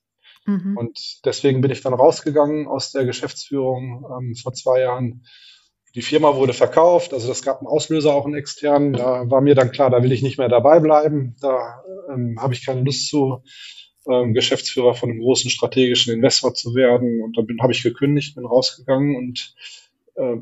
[0.48, 0.76] Mhm.
[0.76, 5.26] Und deswegen bin ich dann rausgegangen aus der Geschäftsführung ähm, vor zwei Jahren.
[5.94, 8.94] Die Firma wurde verkauft, also das gab einen Auslöser auch einen externen.
[8.94, 11.36] Da war mir dann klar, da will ich nicht mehr dabei bleiben.
[11.40, 13.42] Da ähm, habe ich keine Lust zu,
[14.08, 17.22] ähm, Geschäftsführer von einem großen strategischen Investor zu werden.
[17.22, 19.54] Und dann habe ich gekündigt, bin rausgegangen und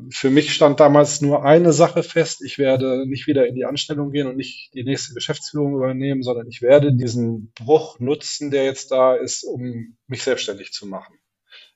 [0.09, 2.41] für mich stand damals nur eine Sache fest.
[2.43, 6.47] Ich werde nicht wieder in die Anstellung gehen und nicht die nächste Geschäftsführung übernehmen, sondern
[6.47, 11.19] ich werde diesen Bruch nutzen, der jetzt da ist, um mich selbstständig zu machen.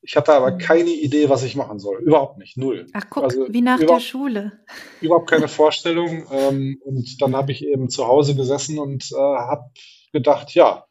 [0.01, 2.01] Ich hatte aber keine Idee, was ich machen soll.
[2.01, 2.57] Überhaupt nicht.
[2.57, 2.87] Null.
[2.93, 4.59] Ach, guck, also wie nach der Schule.
[4.99, 6.25] Überhaupt keine Vorstellung.
[6.31, 9.69] Ähm, und dann habe ich eben zu Hause gesessen und äh, habe
[10.11, 10.85] gedacht, ja,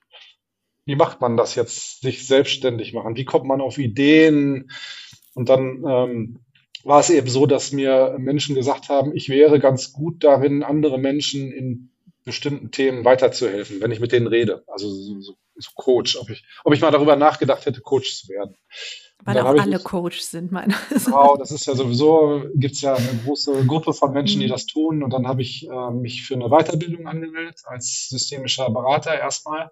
[0.84, 3.16] wie macht man das jetzt, sich selbstständig machen?
[3.16, 4.70] Wie kommt man auf Ideen?
[5.34, 6.44] Und dann ähm,
[6.84, 10.98] war es eben so, dass mir Menschen gesagt haben, ich wäre ganz gut darin, andere
[10.98, 11.90] Menschen in
[12.24, 14.64] bestimmten Themen weiterzuhelfen, wenn ich mit denen rede.
[14.66, 15.36] Also so, so,
[15.74, 18.56] Coach, ob ich, ob ich mal darüber nachgedacht hätte, Coach zu werden.
[19.24, 22.94] Weil auch alle ich, Coach sind, meine Genau, das ist ja sowieso, gibt es ja
[22.94, 24.50] eine große Gruppe von Menschen, die mhm.
[24.50, 25.02] das tun.
[25.02, 29.70] Und dann habe ich äh, mich für eine Weiterbildung angemeldet als systemischer Berater erstmal.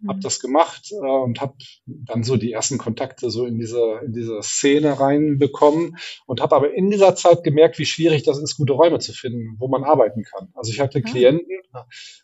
[0.00, 0.08] Mhm.
[0.08, 1.54] Habe das gemacht äh, und habe
[1.86, 6.74] dann so die ersten Kontakte so in diese, in diese Szene reinbekommen und habe aber
[6.74, 10.24] in dieser Zeit gemerkt, wie schwierig das ist, gute Räume zu finden, wo man arbeiten
[10.24, 10.48] kann.
[10.54, 11.04] Also ich hatte ja.
[11.04, 11.46] Klienten,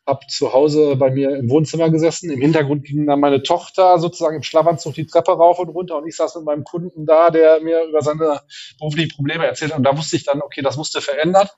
[0.07, 2.31] habe zu Hause bei mir im Wohnzimmer gesessen.
[2.31, 6.07] Im Hintergrund ging dann meine Tochter sozusagen im Schlafanzug die Treppe rauf und runter und
[6.07, 8.41] ich saß mit meinem Kunden da, der mir über seine
[8.79, 9.79] beruflichen Probleme erzählt hat.
[9.79, 11.57] Und da wusste ich dann, okay, das musste verändert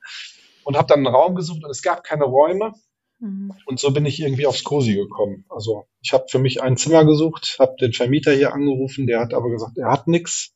[0.64, 2.72] und habe dann einen Raum gesucht und es gab keine Räume.
[3.20, 3.52] Mhm.
[3.66, 5.44] Und so bin ich irgendwie aufs Cosi gekommen.
[5.48, 9.34] Also ich habe für mich ein Zimmer gesucht, habe den Vermieter hier angerufen, der hat
[9.34, 10.54] aber gesagt, er hat nichts,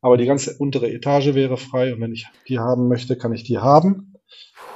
[0.00, 3.44] aber die ganze untere Etage wäre frei und wenn ich die haben möchte, kann ich
[3.44, 4.14] die haben.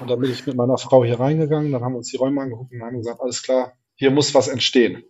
[0.01, 2.43] Und dann bin ich mit meiner Frau hier reingegangen, dann haben wir uns die Räume
[2.43, 5.05] angeguckt und haben gesagt, alles klar, hier muss was entstehen.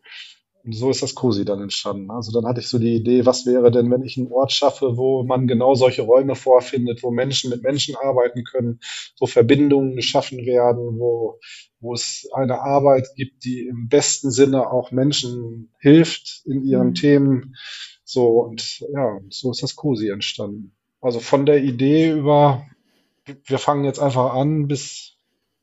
[0.64, 2.11] Und so ist das COSI dann entstanden.
[2.11, 4.96] Also dann hatte ich so die Idee, was wäre denn, wenn ich einen Ort schaffe,
[4.96, 8.81] wo man genau solche Räume vorfindet, wo Menschen mit Menschen arbeiten können,
[9.18, 11.38] wo Verbindungen geschaffen werden, wo,
[11.81, 16.94] wo es eine Arbeit gibt, die im besten Sinne auch Menschen hilft in ihren mhm.
[16.94, 17.57] Themen.
[18.05, 20.74] So und ja, so ist das COSI entstanden.
[21.03, 22.64] Also von der Idee über,
[23.44, 25.18] wir fangen jetzt einfach an, bis,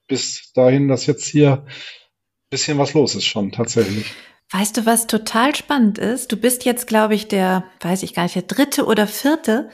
[0.07, 1.65] bis dahin, dass jetzt hier
[2.51, 4.13] bisschen was los ist schon tatsächlich.
[4.51, 6.31] Weißt du, was total spannend ist?
[6.31, 9.69] Du bist jetzt, glaube ich, der, weiß ich gar nicht, der dritte oder vierte,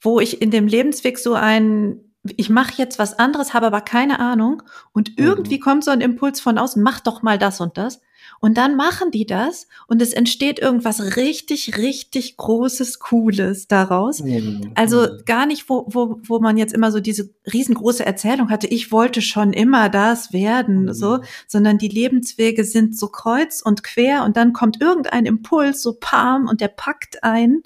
[0.00, 4.18] wo ich in dem Lebensweg so ein, ich mache jetzt was anderes, habe aber keine
[4.18, 5.24] Ahnung und mhm.
[5.24, 5.62] irgendwie mhm.
[5.62, 8.00] kommt so ein Impuls von außen, mach doch mal das und das.
[8.40, 14.22] Und dann machen die das und es entsteht irgendwas richtig, richtig Großes, Cooles daraus.
[14.22, 14.72] Mhm.
[14.74, 18.92] Also gar nicht, wo, wo, wo man jetzt immer so diese riesengroße Erzählung hatte, ich
[18.92, 20.92] wollte schon immer das werden, mhm.
[20.92, 25.94] so, sondern die Lebenswege sind so kreuz und quer und dann kommt irgendein Impuls, so
[25.98, 27.62] Pam, und der packt ein.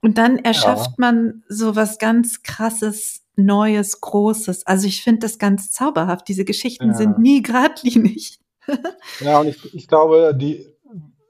[0.00, 0.94] Und dann erschafft ja.
[0.98, 4.66] man so was ganz krasses, Neues, Großes.
[4.66, 6.26] Also ich finde das ganz zauberhaft.
[6.28, 6.94] Diese Geschichten ja.
[6.94, 8.37] sind nie geradlinig.
[9.20, 10.66] ja, und ich, ich glaube, die,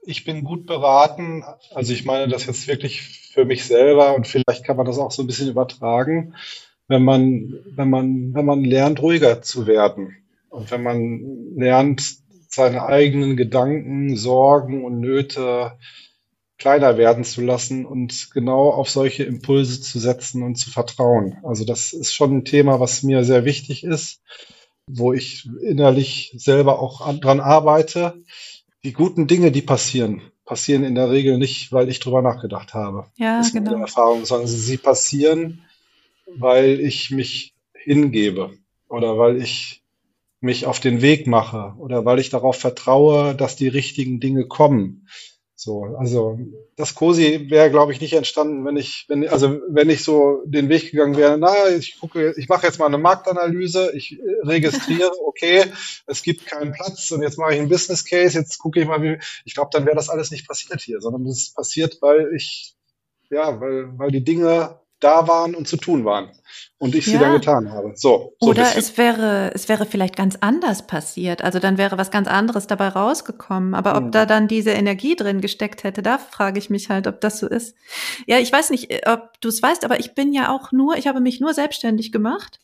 [0.03, 1.43] ich bin gut beraten.
[1.73, 5.11] Also ich meine das jetzt wirklich für mich selber und vielleicht kann man das auch
[5.11, 6.35] so ein bisschen übertragen,
[6.87, 10.15] wenn man, wenn man, wenn man lernt, ruhiger zu werden
[10.49, 12.17] und wenn man lernt,
[12.51, 15.73] seine eigenen Gedanken, Sorgen und Nöte
[16.57, 21.37] kleiner werden zu lassen und genau auf solche Impulse zu setzen und zu vertrauen.
[21.43, 24.21] Also das ist schon ein Thema, was mir sehr wichtig ist
[24.91, 28.15] wo ich innerlich selber auch dran arbeite.
[28.83, 33.05] Die guten Dinge, die passieren, passieren in der Regel nicht, weil ich drüber nachgedacht habe.
[33.15, 33.71] Ja, das ist genau.
[33.71, 35.61] Meine Erfahrung, sondern sie passieren,
[36.25, 38.51] weil ich mich hingebe
[38.87, 39.83] oder weil ich
[40.41, 45.07] mich auf den Weg mache oder weil ich darauf vertraue, dass die richtigen Dinge kommen.
[45.61, 46.39] So, also
[46.77, 50.69] das COSI wäre, glaube ich, nicht entstanden, wenn ich, wenn, also wenn ich so den
[50.69, 55.11] Weg gegangen wäre, na, ich gucke, ich mache jetzt mal eine Marktanalyse, ich äh, registriere,
[55.25, 55.65] okay,
[56.07, 59.03] es gibt keinen Platz und jetzt mache ich einen Business Case, jetzt gucke ich mal,
[59.03, 62.33] wie, ich glaube, dann wäre das alles nicht passiert hier, sondern es ist passiert, weil
[62.33, 62.77] ich,
[63.29, 66.31] ja, weil, weil die Dinge da waren und zu tun waren
[66.77, 67.13] und ich ja.
[67.13, 67.93] sie dann getan habe.
[67.95, 68.35] So.
[68.39, 71.43] so Oder es wäre, es wäre vielleicht ganz anders passiert.
[71.43, 73.73] Also dann wäre was ganz anderes dabei rausgekommen.
[73.73, 74.11] Aber ob mhm.
[74.11, 77.47] da dann diese Energie drin gesteckt hätte, da frage ich mich halt, ob das so
[77.47, 77.75] ist.
[78.27, 81.07] Ja, ich weiß nicht, ob du es weißt, aber ich bin ja auch nur, ich
[81.07, 82.59] habe mich nur selbstständig gemacht,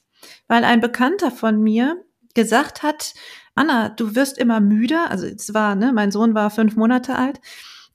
[0.48, 1.98] weil ein Bekannter von mir
[2.34, 3.14] gesagt hat,
[3.54, 5.12] Anna, du wirst immer müder.
[5.12, 7.40] Also es war, ne, mein Sohn war fünf Monate alt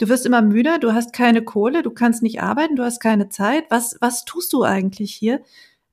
[0.01, 3.29] du wirst immer müder, du hast keine Kohle, du kannst nicht arbeiten, du hast keine
[3.29, 3.65] Zeit.
[3.69, 5.43] Was, was tust du eigentlich hier?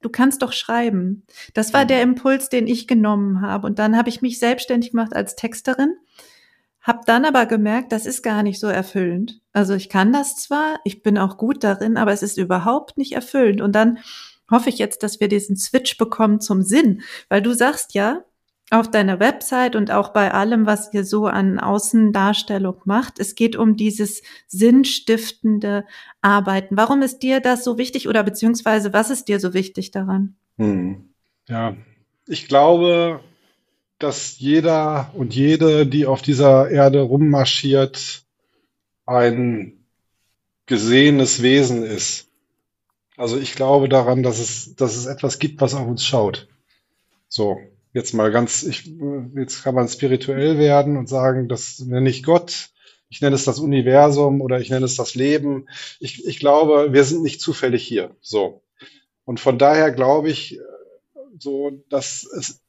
[0.02, 1.24] Du kannst doch schreiben.
[1.54, 3.68] Das war der Impuls, den ich genommen habe.
[3.68, 5.96] Und dann habe ich mich selbstständig gemacht als Texterin,
[6.82, 9.42] Hab dann aber gemerkt, das ist gar nicht so erfüllend.
[9.52, 13.12] Also ich kann das zwar, ich bin auch gut darin, aber es ist überhaupt nicht
[13.12, 13.60] erfüllend.
[13.60, 14.00] Und dann
[14.50, 18.24] hoffe ich jetzt, dass wir diesen Switch bekommen zum Sinn, weil du sagst ja,
[18.70, 23.20] auf deiner Website und auch bei allem, was ihr so an Außendarstellung macht.
[23.20, 25.86] Es geht um dieses sinnstiftende
[26.22, 26.76] Arbeiten.
[26.76, 30.36] Warum ist dir das so wichtig oder beziehungsweise was ist dir so wichtig daran?
[30.58, 31.10] Hm.
[31.48, 31.78] Ja,
[32.28, 33.22] ich glaube,
[34.00, 38.24] dass jeder und jede, die auf dieser Erde rummarschiert,
[39.06, 39.86] ein
[40.66, 42.28] gesehenes Wesen ist.
[43.16, 46.48] Also ich glaube daran, dass es, dass es etwas gibt, was auf uns schaut.
[47.30, 47.58] So,
[47.94, 48.92] jetzt mal ganz, ich,
[49.36, 52.70] jetzt kann man spirituell werden und sagen, das nenne ich Gott,
[53.10, 55.68] ich nenne es das Universum oder ich nenne es das Leben.
[56.00, 58.16] Ich, ich glaube, wir sind nicht zufällig hier.
[58.22, 58.64] So.
[59.24, 60.60] Und von daher glaube ich,
[61.40, 62.62] so, dass es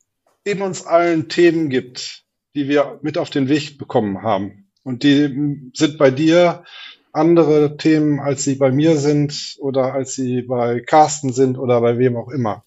[0.44, 4.70] in uns allen Themen gibt, die wir mit auf den Weg bekommen haben.
[4.82, 6.64] Und die sind bei dir
[7.12, 11.98] andere Themen, als sie bei mir sind oder als sie bei Carsten sind oder bei
[11.98, 12.64] wem auch immer.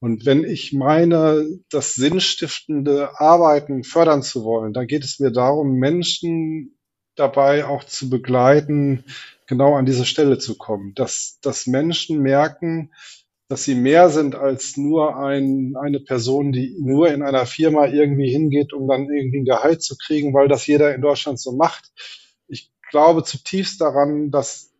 [0.00, 5.74] Und wenn ich meine, das sinnstiftende Arbeiten fördern zu wollen, dann geht es mir darum,
[5.74, 6.78] Menschen
[7.16, 9.04] dabei auch zu begleiten,
[9.46, 12.92] genau an diese Stelle zu kommen, dass, dass Menschen merken,
[13.48, 18.30] dass sie mehr sind als nur ein, eine Person, die nur in einer Firma irgendwie
[18.30, 21.92] hingeht, um dann irgendwie ein Gehalt zu kriegen, weil das jeder in Deutschland so macht.
[22.46, 24.72] Ich glaube zutiefst daran, dass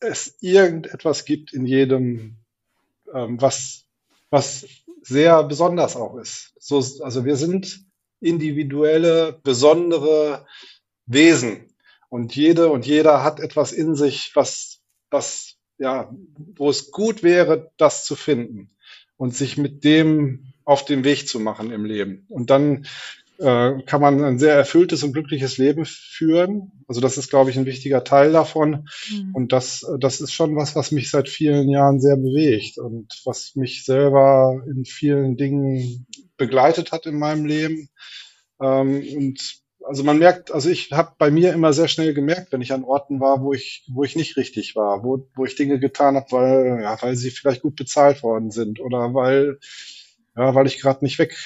[0.00, 2.38] es irgendetwas gibt in jedem,
[3.12, 3.83] ähm, was
[4.34, 4.66] was
[5.02, 6.54] sehr besonders auch ist.
[6.58, 7.86] So, also wir sind
[8.20, 10.44] individuelle, besondere
[11.06, 11.72] Wesen.
[12.08, 16.12] Und jede und jeder hat etwas in sich, was, was, ja,
[16.56, 18.76] wo es gut wäre, das zu finden
[19.16, 22.26] und sich mit dem auf den Weg zu machen im Leben.
[22.28, 22.86] Und dann
[23.38, 26.72] äh, kann man ein sehr erfülltes und glückliches Leben führen.
[26.86, 28.88] Also das ist, glaube ich, ein wichtiger Teil davon.
[29.10, 29.34] Mhm.
[29.34, 33.56] Und das, das ist schon was, was mich seit vielen Jahren sehr bewegt und was
[33.56, 37.88] mich selber in vielen Dingen begleitet hat in meinem Leben.
[38.60, 42.62] Ähm, und also man merkt, also ich habe bei mir immer sehr schnell gemerkt, wenn
[42.62, 45.78] ich an Orten war, wo ich, wo ich nicht richtig war, wo, wo ich Dinge
[45.78, 49.58] getan habe, weil, ja, weil sie vielleicht gut bezahlt worden sind oder weil,
[50.36, 51.36] ja, weil ich gerade nicht weg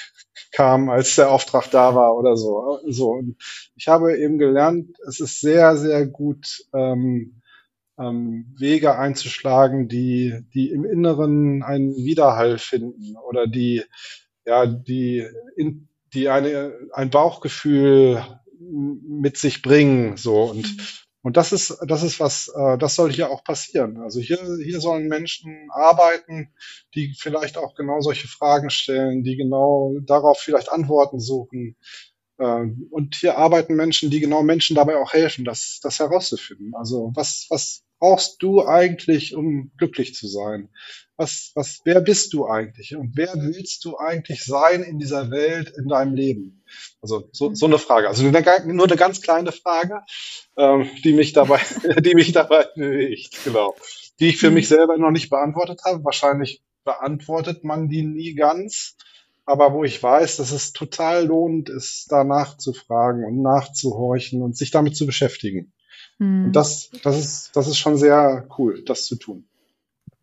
[0.59, 2.81] kam, als der Auftrag da war oder so.
[2.85, 3.11] So.
[3.11, 3.37] Und
[3.77, 7.41] ich habe eben gelernt, es ist sehr, sehr gut, ähm,
[7.97, 13.83] ähm, Wege einzuschlagen, die, die im Inneren einen Widerhall finden oder die,
[14.45, 18.21] ja, die, in, die eine, ein Bauchgefühl
[18.59, 20.43] mit sich bringen, so.
[20.43, 20.81] Und mhm.
[21.29, 24.01] Und das ist, das ist was, äh, das soll hier auch passieren.
[24.01, 26.51] Also hier, hier sollen Menschen arbeiten,
[26.95, 31.75] die vielleicht auch genau solche Fragen stellen, die genau darauf vielleicht Antworten suchen.
[32.39, 36.73] Äh, und hier arbeiten Menschen, die genau Menschen dabei auch helfen, das, das herauszufinden.
[36.73, 40.69] Also was, was brauchst du eigentlich, um glücklich zu sein?
[41.19, 42.95] Was, was, wer bist du eigentlich?
[42.95, 46.63] Und wer willst du eigentlich sein in dieser Welt, in deinem Leben?
[47.01, 48.07] Also so, so eine Frage.
[48.07, 49.99] Also nur eine ganz kleine Frage,
[50.55, 51.59] ähm, die mich dabei,
[51.99, 53.75] die mich dabei bewegt, genau.
[54.21, 56.05] Die ich für mich selber noch nicht beantwortet habe.
[56.05, 58.95] Wahrscheinlich beantwortet man die nie ganz.
[59.45, 64.55] Aber wo ich weiß, dass es total lohnt ist, danach zu fragen und nachzuhorchen und
[64.55, 65.73] sich damit zu beschäftigen.
[66.17, 66.45] Mhm.
[66.45, 69.48] Und das, das ist, das ist schon sehr cool, das zu tun.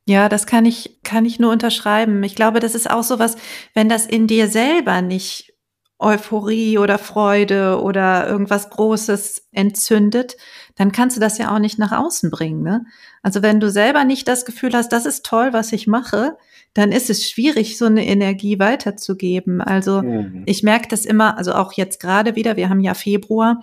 [0.08, 2.22] Ja, das kann ich, kann ich nur unterschreiben.
[2.22, 3.36] Ich glaube, das ist auch so was,
[3.74, 5.52] wenn das in dir selber nicht
[5.98, 10.36] Euphorie oder Freude oder irgendwas Großes entzündet,
[10.76, 12.62] dann kannst du das ja auch nicht nach außen bringen.
[12.62, 12.84] Ne?
[13.22, 16.36] Also wenn du selber nicht das Gefühl hast, das ist toll, was ich mache,
[16.74, 19.62] dann ist es schwierig, so eine Energie weiterzugeben.
[19.62, 20.42] Also mhm.
[20.44, 23.62] ich merke das immer, also auch jetzt gerade wieder, wir haben ja Februar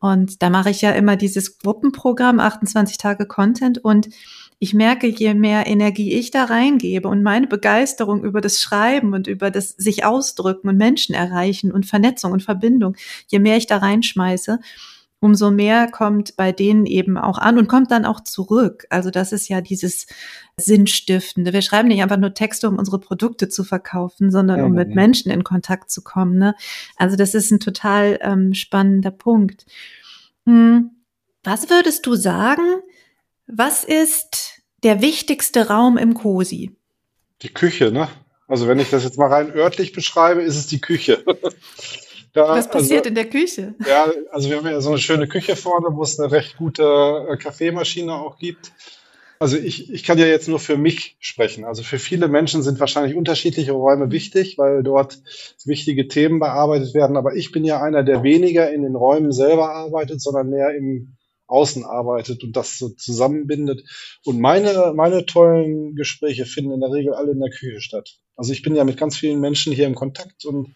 [0.00, 4.08] und da mache ich ja immer dieses Gruppenprogramm, 28 Tage Content und
[4.62, 9.26] ich merke, je mehr Energie ich da reingebe und meine Begeisterung über das Schreiben und
[9.26, 12.94] über das sich ausdrücken und Menschen erreichen und Vernetzung und Verbindung,
[13.26, 14.60] je mehr ich da reinschmeiße,
[15.18, 18.86] umso mehr kommt bei denen eben auch an und kommt dann auch zurück.
[18.90, 20.06] Also das ist ja dieses
[20.58, 21.54] Sinnstiftende.
[21.54, 25.32] Wir schreiben nicht einfach nur Texte, um unsere Produkte zu verkaufen, sondern um mit Menschen
[25.32, 26.36] in Kontakt zu kommen.
[26.36, 26.54] Ne?
[26.96, 29.64] Also das ist ein total ähm, spannender Punkt.
[30.44, 30.90] Hm.
[31.42, 32.82] Was würdest du sagen,
[33.52, 36.70] was ist der wichtigste Raum im COSI?
[37.42, 38.08] Die Küche, ne?
[38.48, 41.24] Also wenn ich das jetzt mal rein örtlich beschreibe, ist es die Küche.
[42.32, 43.74] da, Was passiert also, in der Küche?
[43.86, 47.28] Ja, also wir haben ja so eine schöne Küche vorne, wo es eine recht gute
[47.30, 48.72] äh, Kaffeemaschine auch gibt.
[49.38, 51.64] Also ich, ich kann ja jetzt nur für mich sprechen.
[51.64, 55.22] Also für viele Menschen sind wahrscheinlich unterschiedliche Räume wichtig, weil dort
[55.64, 57.16] wichtige Themen bearbeitet werden.
[57.16, 61.16] Aber ich bin ja einer, der weniger in den Räumen selber arbeitet, sondern mehr im
[61.50, 63.84] Außen arbeitet und das so zusammenbindet.
[64.24, 68.18] Und meine, meine tollen Gespräche finden in der Regel alle in der Küche statt.
[68.36, 70.74] Also ich bin ja mit ganz vielen Menschen hier im Kontakt und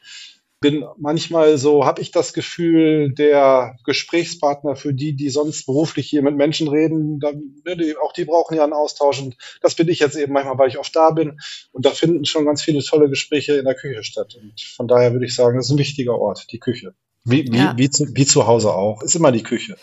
[0.65, 6.23] bin manchmal so, habe ich das Gefühl, der Gesprächspartner für die, die sonst beruflich hier
[6.23, 9.89] mit Menschen reden, dann, ne, die, auch die brauchen ja einen Austausch und das bin
[9.89, 11.39] ich jetzt eben manchmal, weil ich oft da bin
[11.73, 15.13] und da finden schon ganz viele tolle Gespräche in der Küche statt und von daher
[15.13, 16.95] würde ich sagen, das ist ein wichtiger Ort, die Küche.
[17.25, 17.75] Wie, wie, ja.
[17.77, 19.77] wie, zu, wie zu Hause auch, ist immer die Küche.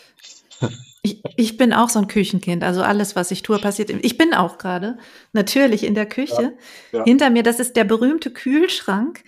[1.02, 2.62] Ich, ich bin auch so ein Küchenkind.
[2.62, 3.90] Also alles, was ich tue, passiert.
[3.90, 4.98] Ich bin auch gerade
[5.32, 6.54] natürlich in der Küche.
[6.92, 7.04] Ja, ja.
[7.04, 9.24] Hinter mir, das ist der berühmte Kühlschrank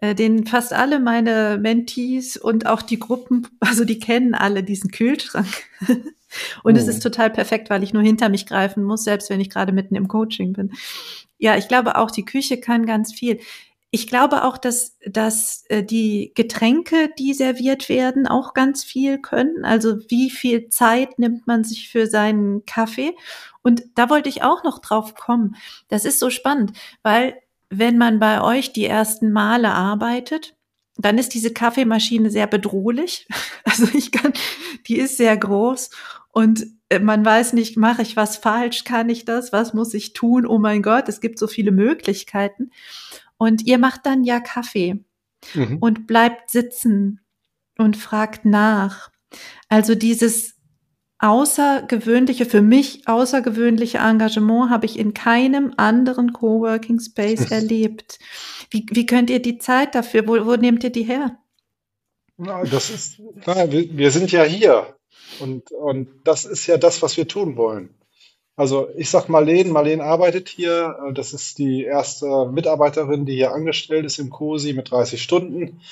[0.00, 4.90] äh, den fast alle meine Mentees und auch die Gruppen, also die kennen alle diesen
[4.90, 5.48] Kühlschrank.
[6.62, 6.78] und oh.
[6.78, 9.72] es ist total perfekt, weil ich nur hinter mich greifen muss, selbst wenn ich gerade
[9.72, 10.72] mitten im Coaching bin.
[11.38, 13.40] Ja, ich glaube auch, die Küche kann ganz viel.
[13.90, 19.64] Ich glaube auch, dass, dass äh, die Getränke, die serviert werden, auch ganz viel können.
[19.64, 23.14] Also wie viel Zeit nimmt man sich für seinen Kaffee?
[23.62, 25.56] Und da wollte ich auch noch drauf kommen.
[25.88, 26.72] Das ist so spannend,
[27.02, 27.36] weil
[27.70, 30.54] wenn man bei euch die ersten Male arbeitet,
[30.96, 33.26] dann ist diese Kaffeemaschine sehr bedrohlich.
[33.68, 34.32] Also ich kann,
[34.86, 35.90] die ist sehr groß
[36.30, 40.12] und äh, man weiß nicht, mache ich was falsch, kann ich das, was muss ich
[40.12, 40.46] tun?
[40.46, 42.70] Oh mein Gott, es gibt so viele Möglichkeiten.
[43.38, 45.04] Und ihr macht dann ja Kaffee
[45.54, 45.78] mhm.
[45.78, 47.20] und bleibt sitzen
[47.78, 49.10] und fragt nach.
[49.68, 50.54] Also dieses
[51.18, 58.18] außergewöhnliche, für mich außergewöhnliche Engagement habe ich in keinem anderen Coworking Space erlebt.
[58.70, 61.38] Wie, wie könnt ihr die Zeit dafür, wo, wo nehmt ihr die her?
[62.36, 64.94] Na, das ist, na, wir, wir sind ja hier
[65.40, 67.94] und, und das ist ja das, was wir tun wollen.
[68.56, 71.12] Also ich sag Marleen, Marleen arbeitet hier.
[71.14, 75.82] Das ist die erste Mitarbeiterin, die hier angestellt ist im COSI mit 30 Stunden.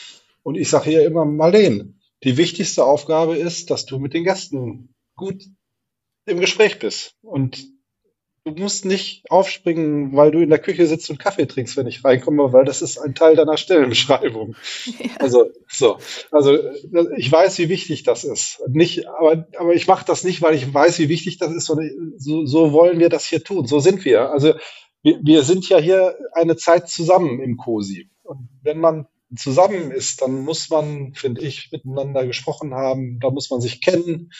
[0.42, 4.94] Und ich sage hier immer, Marleen, die wichtigste Aufgabe ist, dass du mit den Gästen
[5.14, 5.44] gut
[6.24, 7.14] im Gespräch bist.
[7.22, 7.73] Und
[8.44, 12.04] du musst nicht aufspringen, weil du in der Küche sitzt und Kaffee trinkst, wenn ich
[12.04, 14.54] reinkomme, weil das ist ein Teil deiner Stellenbeschreibung.
[14.84, 15.10] Ja.
[15.18, 15.98] Also so,
[16.30, 16.58] also
[17.16, 18.62] ich weiß, wie wichtig das ist.
[18.68, 22.14] Nicht, aber aber ich mache das nicht, weil ich weiß, wie wichtig das ist, sondern
[22.18, 23.66] so, so wollen wir das hier tun.
[23.66, 24.30] So sind wir.
[24.30, 24.54] Also
[25.02, 28.10] wir, wir sind ja hier eine Zeit zusammen im Cosi.
[28.22, 33.50] Und wenn man zusammen ist, dann muss man, finde ich, miteinander gesprochen haben, da muss
[33.50, 34.30] man sich kennen,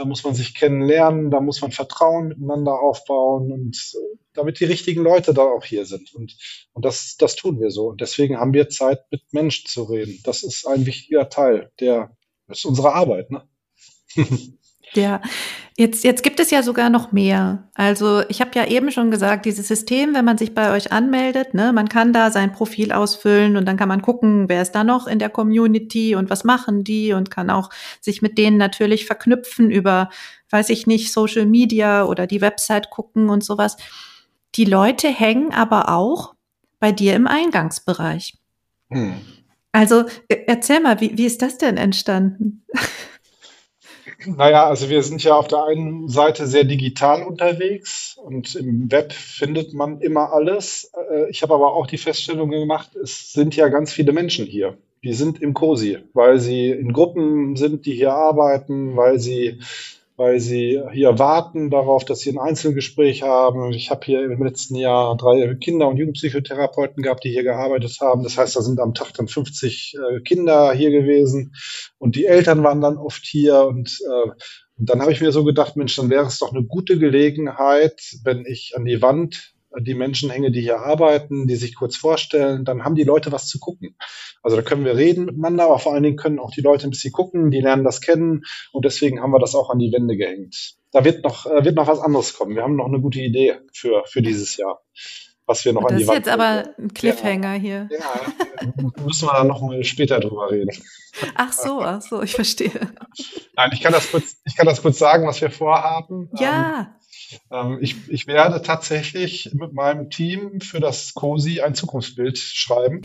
[0.00, 4.64] da muss man sich kennenlernen, da muss man Vertrauen miteinander aufbauen und äh, damit die
[4.64, 6.14] richtigen Leute da auch hier sind.
[6.14, 6.38] Und,
[6.72, 7.88] und das, das tun wir so.
[7.88, 10.18] Und deswegen haben wir Zeit, mit Menschen zu reden.
[10.24, 13.46] Das ist ein wichtiger Teil der, das ist unsere Arbeit, ne?
[14.94, 15.20] Ja,
[15.76, 17.68] jetzt, jetzt gibt es ja sogar noch mehr.
[17.74, 21.54] Also ich habe ja eben schon gesagt, dieses System, wenn man sich bei euch anmeldet,
[21.54, 24.82] ne, man kann da sein Profil ausfüllen und dann kann man gucken, wer ist da
[24.82, 29.06] noch in der Community und was machen die und kann auch sich mit denen natürlich
[29.06, 30.10] verknüpfen über,
[30.50, 33.76] weiß ich nicht, Social Media oder die Website gucken und sowas.
[34.56, 36.34] Die Leute hängen aber auch
[36.80, 38.38] bei dir im Eingangsbereich.
[38.90, 39.14] Hm.
[39.72, 42.64] Also e, erzähl mal, wie, wie ist das denn entstanden?
[44.26, 49.12] Naja, also wir sind ja auf der einen Seite sehr digital unterwegs und im Web
[49.12, 50.92] findet man immer alles.
[51.10, 54.76] Äh, ich habe aber auch die Feststellung gemacht, es sind ja ganz viele Menschen hier.
[55.02, 59.60] Die sind im COSI, weil sie in Gruppen sind, die hier arbeiten, weil sie
[60.20, 63.72] weil sie hier warten darauf, dass sie ein Einzelgespräch haben.
[63.72, 68.22] Ich habe hier im letzten Jahr drei Kinder- und Jugendpsychotherapeuten gehabt, die hier gearbeitet haben.
[68.22, 71.54] Das heißt, da sind am Tag dann 50 äh, Kinder hier gewesen
[71.96, 74.30] und die Eltern waren dann oft hier und äh,
[74.76, 78.00] und dann habe ich mir so gedacht, Mensch, dann wäre es doch eine gute Gelegenheit,
[78.24, 82.64] wenn ich an die Wand die Menschen hänge, die hier arbeiten, die sich kurz vorstellen,
[82.64, 83.96] dann haben die Leute was zu gucken.
[84.42, 86.90] Also da können wir reden miteinander, aber vor allen Dingen können auch die Leute ein
[86.90, 90.16] bisschen gucken, die lernen das kennen und deswegen haben wir das auch an die Wände
[90.16, 90.76] gehängt.
[90.92, 92.56] Da wird noch, äh, wird noch was anderes kommen.
[92.56, 94.82] Wir haben noch eine gute Idee für, für dieses Jahr.
[95.46, 96.26] Was wir noch das an die Wand.
[96.26, 97.88] Das ist jetzt aber ein Cliffhanger ja, hier.
[97.90, 100.70] Ja, müssen wir dann noch mal später drüber reden.
[101.34, 102.92] Ach so, ach so, ich verstehe.
[103.56, 106.30] Nein, ich kann das kurz, ich kann das kurz sagen, was wir vorhaben.
[106.38, 106.94] Ja.
[107.50, 113.02] Ähm, ich, ich werde tatsächlich mit meinem Team für das COSI ein Zukunftsbild schreiben.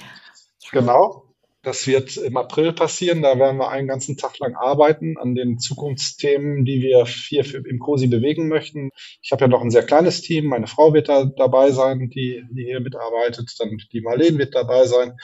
[0.71, 1.35] Genau.
[1.65, 3.23] Das wird im April passieren.
[3.23, 7.80] Da werden wir einen ganzen Tag lang arbeiten an den Zukunftsthemen, die wir hier im
[7.80, 8.91] COSI bewegen möchten.
[9.23, 10.46] Ich habe ja noch ein sehr kleines Team.
[10.46, 13.52] Meine Frau wird da dabei sein, die, die hier mitarbeitet.
[13.58, 15.17] Dann die Marlene wird dabei sein.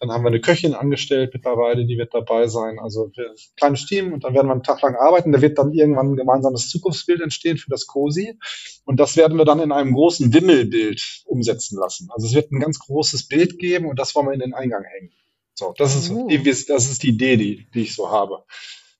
[0.00, 2.78] Dann haben wir eine Köchin angestellt mittlerweile, die wird dabei sein.
[2.78, 5.30] Also ein kleines Team und dann werden wir einen Tag lang arbeiten.
[5.30, 8.38] Da wird dann irgendwann ein gemeinsames Zukunftsbild entstehen für das COSI.
[8.86, 12.08] Und das werden wir dann in einem großen Wimmelbild umsetzen lassen.
[12.14, 14.84] Also es wird ein ganz großes Bild geben und das wollen wir in den Eingang
[14.84, 15.12] hängen.
[15.54, 18.44] So, das ist, die, das ist die Idee, die, die ich so habe.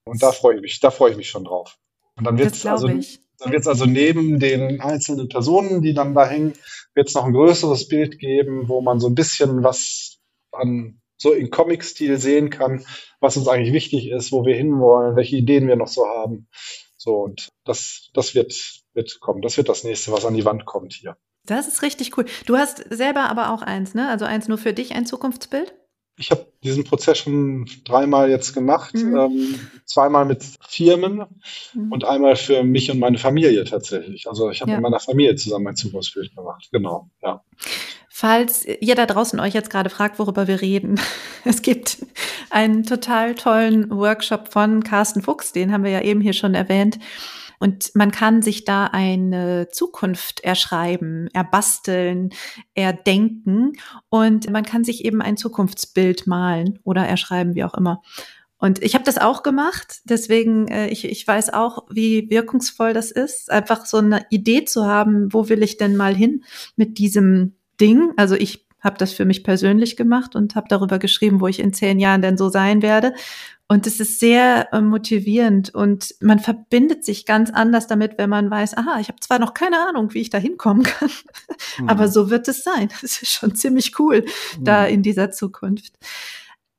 [0.04, 1.78] Und da freue ich mich, da freue ich mich schon drauf.
[2.16, 6.14] Und dann wird es also, dann wird es also neben den einzelnen Personen, die dann
[6.14, 6.52] da hängen,
[6.94, 10.18] wird es noch ein größeres Bild geben, wo man so ein bisschen was
[10.52, 12.84] an so in Comic-Stil sehen kann,
[13.20, 16.48] was uns eigentlich wichtig ist, wo wir hinwollen, welche Ideen wir noch so haben.
[16.96, 19.40] So, und das, das wird, wird kommen.
[19.40, 21.16] Das wird das nächste, was an die Wand kommt hier.
[21.46, 22.26] Das ist richtig cool.
[22.46, 24.08] Du hast selber aber auch eins, ne?
[24.08, 25.74] Also eins nur für dich, ein Zukunftsbild?
[26.16, 29.16] Ich habe diesen Prozess schon dreimal jetzt gemacht, mhm.
[29.16, 31.24] ähm, zweimal mit Firmen
[31.74, 31.92] mhm.
[31.92, 34.28] und einmal für mich und meine Familie tatsächlich.
[34.28, 34.76] Also ich habe ja.
[34.76, 36.68] mit meiner Familie zusammen ein Zukunftsbild gemacht.
[36.70, 37.42] Genau, ja.
[38.10, 41.00] Falls ihr da draußen euch jetzt gerade fragt, worüber wir reden,
[41.44, 42.04] es gibt
[42.50, 46.98] einen total tollen Workshop von Carsten Fuchs, den haben wir ja eben hier schon erwähnt.
[47.62, 52.30] Und man kann sich da eine Zukunft erschreiben, erbasteln,
[52.74, 53.74] erdenken
[54.08, 58.02] und man kann sich eben ein Zukunftsbild malen oder erschreiben, wie auch immer.
[58.58, 63.12] Und ich habe das auch gemacht, deswegen äh, ich, ich weiß auch, wie wirkungsvoll das
[63.12, 66.42] ist, einfach so eine Idee zu haben, wo will ich denn mal hin
[66.74, 68.10] mit diesem Ding.
[68.16, 71.72] Also ich habe das für mich persönlich gemacht und habe darüber geschrieben, wo ich in
[71.72, 73.14] zehn Jahren denn so sein werde.
[73.68, 78.50] Und es ist sehr äh, motivierend und man verbindet sich ganz anders damit, wenn man
[78.50, 81.08] weiß, aha, ich habe zwar noch keine Ahnung, wie ich da hinkommen kann,
[81.78, 81.88] mhm.
[81.88, 82.90] aber so wird es sein.
[83.00, 84.26] Das ist schon ziemlich cool
[84.58, 84.64] mhm.
[84.64, 85.94] da in dieser Zukunft.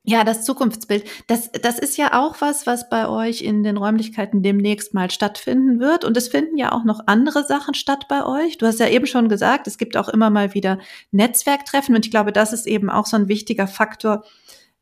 [0.05, 1.05] Ja, das Zukunftsbild.
[1.27, 5.79] Das, das ist ja auch was, was bei euch in den Räumlichkeiten demnächst mal stattfinden
[5.79, 6.03] wird.
[6.03, 8.57] Und es finden ja auch noch andere Sachen statt bei euch.
[8.57, 10.79] Du hast ja eben schon gesagt, es gibt auch immer mal wieder
[11.11, 11.95] Netzwerktreffen.
[11.95, 14.25] Und ich glaube, das ist eben auch so ein wichtiger Faktor,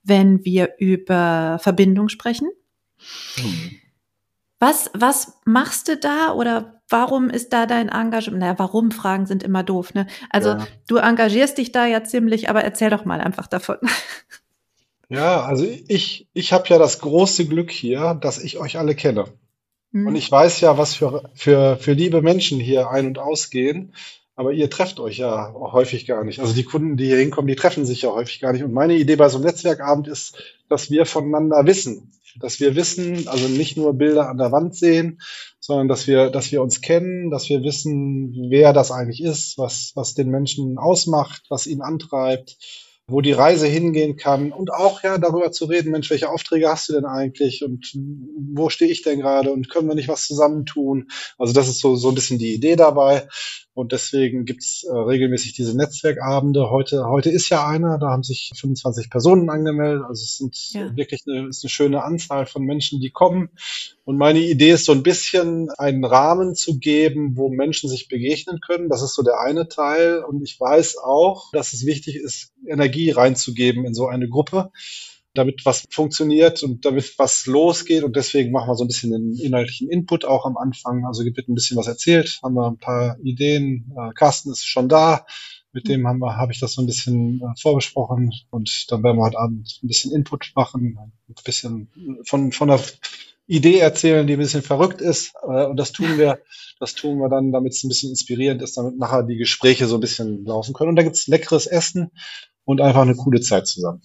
[0.02, 2.50] wenn wir über Verbindung sprechen.
[3.38, 3.78] Mhm.
[4.58, 8.42] Was, was machst du da oder warum ist da dein Engagement?
[8.42, 10.06] Naja, warum Fragen sind immer doof, ne?
[10.30, 10.68] Also ja.
[10.88, 13.78] du engagierst dich da ja ziemlich, aber erzähl doch mal einfach davon.
[15.12, 19.26] Ja, also ich, ich habe ja das große Glück hier, dass ich euch alle kenne.
[19.92, 20.08] Mhm.
[20.08, 23.94] Und ich weiß ja, was für, für, für liebe Menschen hier ein- und ausgehen.
[24.36, 26.40] Aber ihr trefft euch ja häufig gar nicht.
[26.40, 28.64] Also die Kunden, die hier hinkommen, die treffen sich ja häufig gar nicht.
[28.64, 32.14] Und meine Idee bei so einem Netzwerkabend ist, dass wir voneinander wissen.
[32.40, 35.20] Dass wir wissen, also nicht nur Bilder an der Wand sehen,
[35.60, 39.92] sondern dass wir, dass wir uns kennen, dass wir wissen, wer das eigentlich ist, was,
[39.96, 42.56] was den Menschen ausmacht, was ihn antreibt
[43.12, 46.90] wo die Reise hingehen kann und auch ja darüber zu reden, Mensch, welche Aufträge hast
[46.90, 47.92] du denn eigentlich und
[48.54, 51.08] wo stehe ich denn gerade und können wir nicht was zusammentun?
[51.38, 53.28] Also das ist so, so ein bisschen die Idee dabei.
[53.74, 56.70] Und deswegen gibt's äh, regelmäßig diese Netzwerkabende.
[56.70, 60.04] Heute, heute ist ja einer, da haben sich 25 Personen angemeldet.
[60.06, 60.96] Also es sind ja.
[60.98, 63.50] wirklich eine, ist eine schöne Anzahl von Menschen, die kommen.
[64.04, 68.60] Und meine Idee ist so ein bisschen einen Rahmen zu geben, wo Menschen sich begegnen
[68.60, 68.90] können.
[68.90, 70.22] Das ist so der eine Teil.
[70.22, 74.72] Und ich weiß auch, dass es wichtig ist, Energie reinzugeben in so eine Gruppe
[75.34, 78.04] damit was funktioniert und damit was losgeht.
[78.04, 81.06] Und deswegen machen wir so ein bisschen den inhaltlichen Input auch am Anfang.
[81.06, 83.92] Also wird ein bisschen was erzählt, haben wir ein paar Ideen.
[83.98, 85.26] Äh, Carsten ist schon da.
[85.74, 89.18] Mit dem haben wir, habe ich das so ein bisschen äh, vorbesprochen und dann werden
[89.18, 90.98] wir heute Abend ein bisschen Input machen,
[91.30, 91.88] ein bisschen
[92.26, 92.82] von, von der
[93.48, 95.34] Idee erzählen, die ein bisschen verrückt ist.
[95.44, 96.40] Äh, und das tun wir,
[96.80, 99.96] das tun wir dann, damit es ein bisschen inspirierend ist, damit nachher die Gespräche so
[99.96, 100.90] ein bisschen laufen können.
[100.90, 102.12] Und da gibt's leckeres Essen
[102.66, 104.02] und einfach eine coole Zeit zusammen.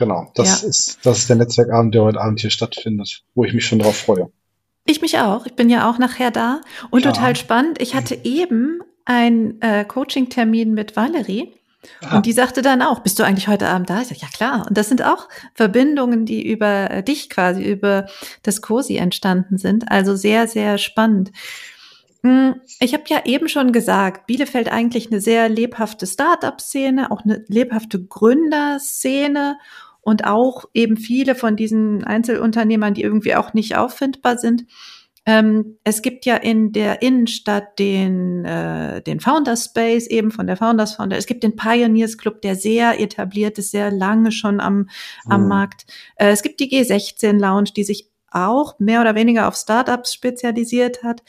[0.00, 0.68] Genau, das, ja.
[0.68, 3.98] ist, das ist der Netzwerkabend, der heute Abend hier stattfindet, wo ich mich schon drauf
[3.98, 4.32] freue.
[4.86, 5.44] Ich mich auch.
[5.44, 6.62] Ich bin ja auch nachher da.
[6.88, 7.12] Und ja.
[7.12, 7.82] total spannend.
[7.82, 11.52] Ich hatte eben einen äh, Coaching-Termin mit Valerie.
[12.02, 12.16] Ah.
[12.16, 14.00] Und die sagte dann auch, bist du eigentlich heute Abend da?
[14.00, 14.66] Ich sage, ja klar.
[14.66, 18.06] Und das sind auch Verbindungen, die über äh, dich quasi, über
[18.42, 19.90] das COSI entstanden sind.
[19.90, 21.30] Also sehr, sehr spannend.
[22.22, 27.44] Hm, ich habe ja eben schon gesagt, Bielefeld eigentlich eine sehr lebhafte Start-up-Szene, auch eine
[27.48, 29.58] lebhafte Gründerszene
[30.02, 34.66] und auch eben viele von diesen Einzelunternehmern, die irgendwie auch nicht auffindbar sind.
[35.26, 40.56] Ähm, es gibt ja in der Innenstadt den, äh, den Founders Space, eben von der
[40.56, 41.18] Founders Founder.
[41.18, 44.88] Es gibt den Pioneers Club, der sehr etabliert ist, sehr lange schon am,
[45.26, 45.48] am mhm.
[45.48, 45.86] Markt.
[46.16, 51.02] Äh, es gibt die G16 Lounge, die sich auch mehr oder weniger auf Startups spezialisiert
[51.02, 51.22] hat.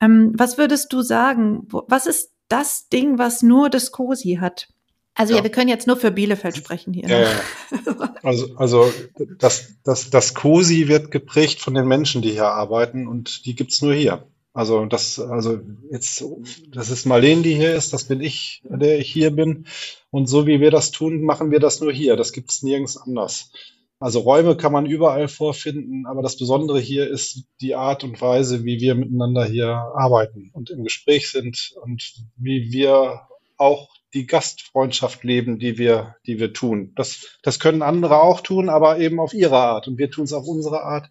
[0.00, 1.66] Ähm, was würdest du sagen?
[1.68, 4.68] Was ist das Ding, was nur das COSI hat?
[5.14, 5.38] Also ja.
[5.38, 5.44] ja.
[5.44, 7.08] wir können jetzt nur für Bielefeld sprechen hier.
[7.08, 7.24] Ja, ne?
[7.24, 8.14] ja.
[8.22, 8.92] Also, also
[9.38, 13.82] das, das, das COSI wird geprägt von den Menschen, die hier arbeiten und die gibt's
[13.82, 14.26] nur hier.
[14.54, 15.58] Also das, also
[15.90, 16.24] jetzt,
[16.72, 19.66] das ist Marlene, die hier ist, das bin ich, der ich hier bin.
[20.10, 22.16] Und so wie wir das tun, machen wir das nur hier.
[22.16, 23.50] Das gibt's nirgends anders.
[23.98, 28.64] Also Räume kann man überall vorfinden, aber das Besondere hier ist die Art und Weise,
[28.64, 33.22] wie wir miteinander hier arbeiten und im Gespräch sind und wie wir
[33.56, 36.92] auch die Gastfreundschaft leben, die wir, die wir tun.
[36.94, 39.88] Das, das können andere auch tun, aber eben auf ihre Art.
[39.88, 41.10] Und wir tun es auf unsere Art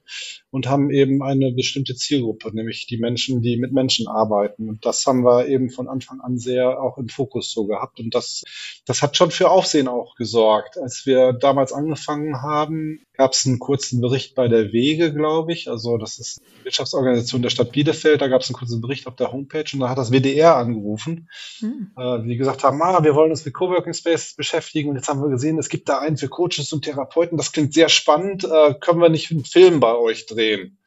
[0.51, 4.70] und haben eben eine bestimmte Zielgruppe, nämlich die Menschen, die mit Menschen arbeiten.
[4.70, 7.99] Und das haben wir eben von Anfang an sehr auch im Fokus so gehabt.
[7.99, 8.43] Und das,
[8.86, 10.78] das hat schon für Aufsehen auch gesorgt.
[10.78, 15.70] Als wir damals angefangen haben, gab es einen kurzen Bericht bei der Wege, glaube ich.
[15.70, 18.22] Also das ist die Wirtschaftsorganisation der Stadt Bielefeld.
[18.22, 21.30] Da gab es einen kurzen Bericht auf der Homepage und da hat das WDR angerufen,
[21.59, 21.91] hm.
[21.97, 25.22] äh, die gesagt haben, ah, wir wollen uns mit Coworking Spaces beschäftigen und jetzt haben
[25.22, 27.38] wir gesehen, es gibt da einen für Coaches und Therapeuten.
[27.38, 28.43] Das klingt sehr spannend.
[28.43, 30.80] Äh, können wir nicht einen Film bei euch drehen?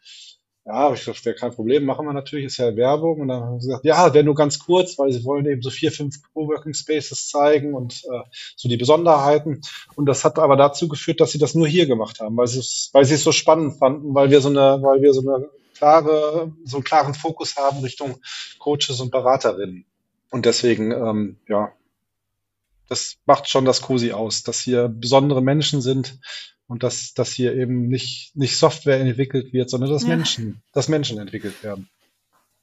[0.66, 3.20] Ja, ich wäre kein Problem, machen wir natürlich, ist ja Werbung.
[3.20, 5.70] Und dann haben sie gesagt, ja, wäre nur ganz kurz, weil sie wollen eben so
[5.70, 8.22] vier, fünf Coworking Spaces zeigen und äh,
[8.56, 9.60] so die Besonderheiten.
[9.94, 12.58] Und das hat aber dazu geführt, dass sie das nur hier gemacht haben, weil sie
[12.58, 15.48] es, weil sie es so spannend fanden, weil wir so eine, weil wir so eine
[15.76, 18.16] klare, so einen klaren Fokus haben Richtung
[18.58, 19.84] Coaches und Beraterinnen.
[20.32, 21.70] Und deswegen, ähm, ja,
[22.88, 26.18] das macht schon das COSI aus, dass hier besondere Menschen sind
[26.66, 30.08] und dass, dass hier eben nicht, nicht Software entwickelt wird, sondern dass ja.
[30.08, 31.88] Menschen, dass Menschen entwickelt werden.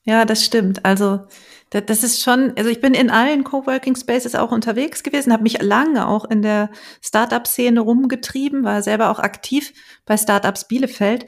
[0.05, 0.83] Ja, das stimmt.
[0.83, 1.21] Also
[1.69, 5.61] das ist schon, also ich bin in allen Coworking Spaces auch unterwegs gewesen, habe mich
[5.61, 6.69] lange auch in der
[7.01, 9.73] Startup-Szene rumgetrieben, war selber auch aktiv
[10.05, 11.25] bei Startups Bielefeld.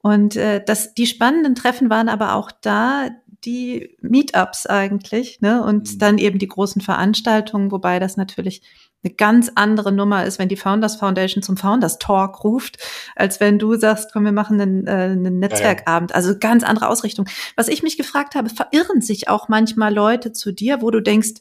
[0.00, 3.08] Und äh, das, die spannenden Treffen waren aber auch da
[3.44, 5.62] die Meetups eigentlich, ne?
[5.62, 5.98] Und mhm.
[5.98, 8.62] dann eben die großen Veranstaltungen, wobei das natürlich
[9.04, 12.78] eine ganz andere Nummer ist, wenn die Founders Foundation zum Founders Talk ruft,
[13.14, 16.14] als wenn du sagst, komm, wir machen einen, äh, einen Netzwerkabend.
[16.14, 17.28] Also ganz andere Ausrichtung.
[17.54, 21.40] Was ich mich gefragt habe, verirren sich auch manchmal Leute zu dir, wo du denkst,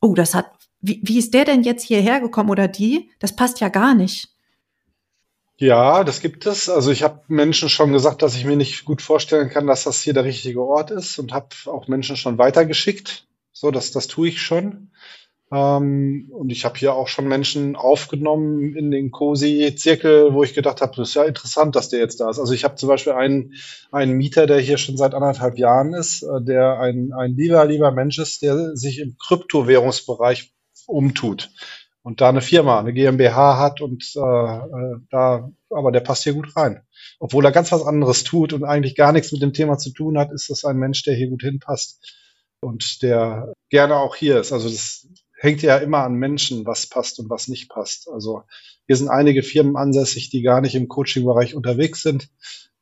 [0.00, 0.46] oh, das hat,
[0.80, 3.10] wie, wie ist der denn jetzt hierher gekommen oder die?
[3.20, 4.33] Das passt ja gar nicht.
[5.56, 6.68] Ja, das gibt es.
[6.68, 10.02] Also ich habe Menschen schon gesagt, dass ich mir nicht gut vorstellen kann, dass das
[10.02, 13.26] hier der richtige Ort ist und habe auch Menschen schon weitergeschickt.
[13.52, 14.90] So, das, das tue ich schon.
[15.52, 20.80] Ähm, und ich habe hier auch schon Menschen aufgenommen in den COSI-Zirkel, wo ich gedacht
[20.80, 22.40] habe, das ist ja interessant, dass der jetzt da ist.
[22.40, 23.54] Also ich habe zum Beispiel einen,
[23.92, 27.92] einen Mieter, der hier schon seit anderthalb Jahren ist, äh, der ein, ein lieber, lieber
[27.92, 30.52] Mensch ist, der sich im Kryptowährungsbereich
[30.86, 31.50] umtut
[32.04, 36.34] und da eine Firma, eine GmbH hat und äh, äh, da, aber der passt hier
[36.34, 36.82] gut rein.
[37.18, 40.18] Obwohl er ganz was anderes tut und eigentlich gar nichts mit dem Thema zu tun
[40.18, 42.14] hat, ist das ein Mensch, der hier gut hinpasst
[42.60, 44.52] und der gerne auch hier ist.
[44.52, 48.06] Also das hängt ja immer an Menschen, was passt und was nicht passt.
[48.10, 48.42] Also
[48.86, 52.28] hier sind einige Firmen ansässig, die gar nicht im Coaching-Bereich unterwegs sind,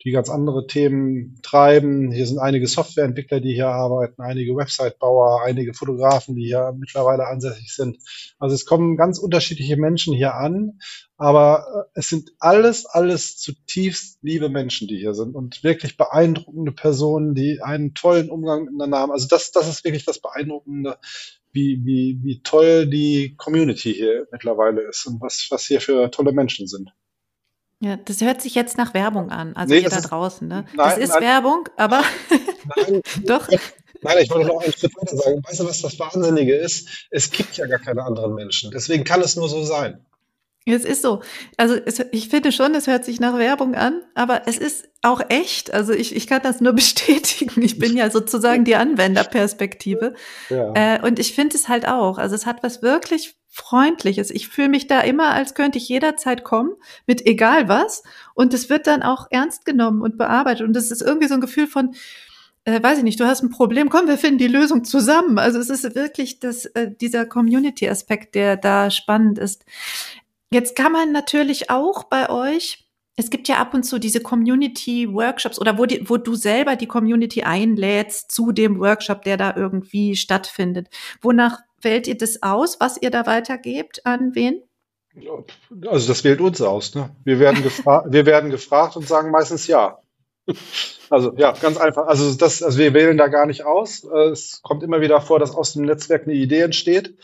[0.04, 2.10] die ganz andere Themen treiben.
[2.10, 7.74] Hier sind einige Softwareentwickler, die hier arbeiten, einige Website-Bauer, einige Fotografen, die hier mittlerweile ansässig
[7.74, 7.98] sind.
[8.38, 10.78] Also es kommen ganz unterschiedliche Menschen hier an,
[11.16, 16.72] aber äh, es sind alles, alles zutiefst liebe Menschen, die hier sind und wirklich beeindruckende
[16.72, 19.12] Personen, die einen tollen Umgang miteinander haben.
[19.12, 20.98] Also das, das ist wirklich das Beeindruckende,
[21.52, 26.32] wie, wie, wie toll die Community hier mittlerweile ist und was, was hier für tolle
[26.32, 26.90] Menschen sind.
[27.82, 30.46] Ja, das hört sich jetzt nach Werbung an, also nee, ihr da draußen.
[30.46, 30.64] Ne?
[30.72, 32.04] Nein, das ist nein, Werbung, aber
[32.76, 33.48] nein, doch.
[34.02, 35.42] Nein, ich wollte noch einen Schritt weiter sagen.
[35.42, 37.08] Weißt du, was das Wahnsinnige ist?
[37.10, 38.70] Es gibt ja gar keine anderen Menschen.
[38.70, 39.98] Deswegen kann es nur so sein.
[40.64, 41.22] Es ist so.
[41.56, 45.20] Also es, ich finde schon, es hört sich nach Werbung an, aber es ist auch
[45.28, 45.74] echt.
[45.74, 47.62] Also ich, ich kann das nur bestätigen.
[47.62, 50.14] Ich bin ja sozusagen die Anwenderperspektive.
[50.50, 50.72] Ja.
[50.74, 52.18] Äh, und ich finde es halt auch.
[52.18, 54.30] Also es hat was wirklich Freundliches.
[54.30, 56.72] Ich fühle mich da immer, als könnte ich jederzeit kommen,
[57.06, 58.02] mit egal was.
[58.32, 60.66] Und es wird dann auch ernst genommen und bearbeitet.
[60.66, 61.94] Und es ist irgendwie so ein Gefühl von,
[62.64, 65.38] äh, weiß ich nicht, du hast ein Problem, komm, wir finden die Lösung zusammen.
[65.38, 69.66] Also es ist wirklich das, äh, dieser Community-Aspekt, der da spannend ist.
[70.50, 72.86] Jetzt kann man natürlich auch bei euch,
[73.16, 76.86] es gibt ja ab und zu diese Community-Workshops oder wo, die, wo du selber die
[76.86, 80.88] Community einlädst zu dem Workshop, der da irgendwie stattfindet.
[81.20, 84.62] Wonach wählt ihr das aus, was ihr da weitergebt an wen?
[85.86, 86.94] Also das wählt uns aus.
[86.94, 87.14] Ne?
[87.24, 89.98] Wir, werden wir werden gefragt und sagen meistens ja.
[91.10, 92.06] Also ja, ganz einfach.
[92.06, 94.04] Also das, also wir wählen da gar nicht aus.
[94.04, 97.16] Es kommt immer wieder vor, dass aus dem Netzwerk eine Idee entsteht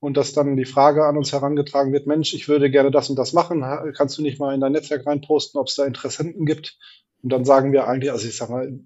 [0.00, 3.16] und dass dann die Frage an uns herangetragen wird, Mensch, ich würde gerne das und
[3.16, 3.64] das machen,
[3.96, 6.78] kannst du nicht mal in dein Netzwerk reinposten, ob es da Interessenten gibt?
[7.22, 8.80] Und dann sagen wir eigentlich, also ich sag mal,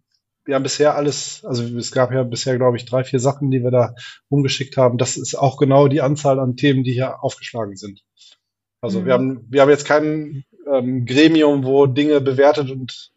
[0.44, 3.62] wir haben bisher alles, also es gab ja bisher, glaube ich, drei, vier Sachen, die
[3.62, 3.94] wir da
[4.28, 4.98] umgeschickt haben.
[4.98, 8.02] Das ist auch genau die Anzahl an Themen, die hier aufgeschlagen sind.
[8.80, 9.06] Also mhm.
[9.06, 13.12] wir haben, wir haben jetzt kein ähm, Gremium, wo Dinge bewertet und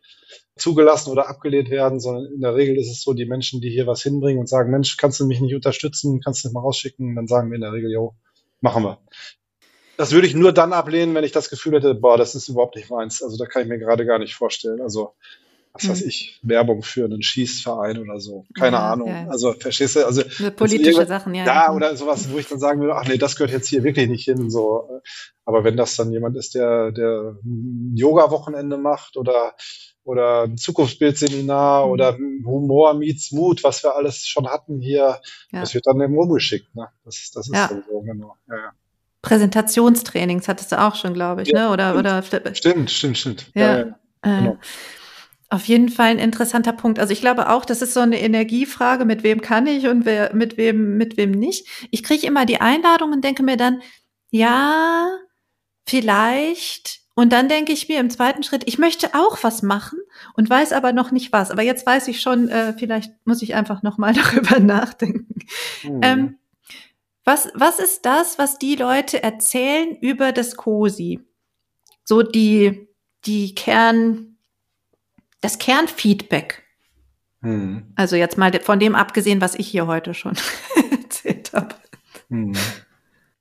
[0.55, 3.87] zugelassen oder abgelehnt werden, sondern in der Regel ist es so, die Menschen, die hier
[3.87, 7.15] was hinbringen und sagen, Mensch, kannst du mich nicht unterstützen, kannst du nicht mal rausschicken,
[7.15, 8.15] dann sagen wir in der Regel, jo,
[8.61, 8.99] machen wir.
[9.97, 12.75] Das würde ich nur dann ablehnen, wenn ich das Gefühl hätte, boah, das ist überhaupt
[12.75, 13.21] nicht meins.
[13.21, 14.81] Also da kann ich mir gerade gar nicht vorstellen.
[14.81, 15.13] Also
[15.75, 16.07] was weiß hm.
[16.07, 18.45] ich, Werbung für einen Schießverein oder so.
[18.57, 19.09] Keine ja, Ahnung.
[19.09, 19.27] Ja.
[19.27, 20.05] Also verstehst du?
[20.05, 20.23] Also
[20.55, 21.45] politische Sachen, ja.
[21.45, 24.07] Ja, oder sowas, wo ich dann sagen würde, ach nee, das gehört jetzt hier wirklich
[24.07, 24.49] nicht hin.
[24.49, 25.01] So,
[25.43, 29.53] aber wenn das dann jemand ist, der der ein Yoga-Wochenende macht oder
[30.05, 31.91] oder ein Zukunftsbildseminar mhm.
[31.91, 35.19] oder Humor meets Mut, was wir alles schon hatten hier,
[35.51, 35.59] ja.
[35.59, 36.73] das wird dann eben rumgeschickt.
[36.75, 36.87] Ne?
[37.03, 38.35] Das, das ist so, genau.
[39.23, 41.71] Präsentationstrainings hattest du auch schon, glaube ich, ne?
[41.71, 42.45] Oder, stimmt.
[42.45, 43.51] oder stimmt, stimmt, stimmt.
[43.55, 43.95] Ja, ja, ja.
[44.21, 44.57] Äh, genau.
[45.49, 46.99] Auf jeden Fall ein interessanter Punkt.
[46.99, 50.33] Also ich glaube auch, das ist so eine Energiefrage, mit wem kann ich und wer,
[50.33, 51.67] mit wem, mit wem nicht.
[51.91, 53.81] Ich kriege immer die Einladung und denke mir dann,
[54.31, 55.07] ja,
[55.85, 57.01] vielleicht.
[57.13, 59.99] Und dann denke ich mir im zweiten Schritt, ich möchte auch was machen
[60.33, 61.51] und weiß aber noch nicht was.
[61.51, 65.45] Aber jetzt weiß ich schon, äh, vielleicht muss ich einfach noch mal darüber nachdenken.
[65.83, 65.99] Mhm.
[66.01, 66.37] Ähm,
[67.23, 71.21] was, was ist das, was die Leute erzählen über das COSI?
[72.03, 72.87] So die,
[73.25, 74.34] die Kern,
[75.45, 76.63] das Kernfeedback.
[77.41, 77.93] Hm.
[77.95, 80.33] Also jetzt mal von dem abgesehen, was ich hier heute schon
[80.91, 81.75] erzählt habe.
[82.29, 82.53] Hm.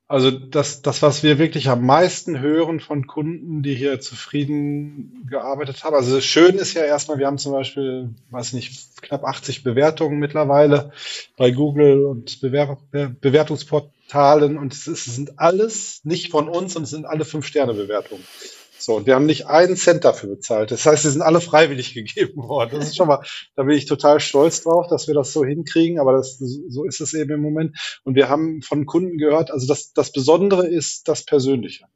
[0.07, 5.83] Also das, das, was wir wirklich am meisten hören von Kunden, die hier zufrieden gearbeitet
[5.83, 5.97] haben.
[5.97, 10.93] Also schön ist ja erstmal, wir haben zum Beispiel, weiß nicht, knapp 80 Bewertungen mittlerweile
[11.39, 16.83] bei Google und Bewer Bewertungsportalen und es, ist, es sind alles nicht von uns und
[16.83, 18.23] es sind alle Fünf-Sterne-Bewertungen.
[18.79, 20.71] So, und wir haben nicht einen Cent dafür bezahlt.
[20.71, 22.79] Das heißt, sie sind alle freiwillig gegeben worden.
[22.79, 23.23] Das ist schon mal,
[23.57, 27.01] da bin ich total stolz drauf, dass wir das so hinkriegen, aber das, so ist
[27.01, 27.77] es eben im Moment.
[28.05, 31.87] Und wir haben von Kunden gehört, also das, das Besondere ist das Persönliche.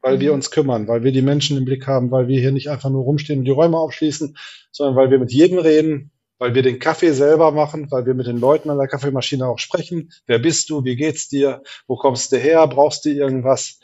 [0.00, 0.36] Weil wir mhm.
[0.36, 3.02] uns kümmern, weil wir die Menschen im Blick haben, weil wir hier nicht einfach nur
[3.02, 4.36] rumstehen und die Räume aufschließen,
[4.70, 8.26] sondern weil wir mit jedem reden, weil wir den Kaffee selber machen, weil wir mit
[8.26, 10.12] den Leuten an der Kaffeemaschine auch sprechen.
[10.26, 10.84] Wer bist du?
[10.84, 11.62] Wie geht's dir?
[11.86, 12.66] Wo kommst du her?
[12.66, 13.80] Brauchst du irgendwas?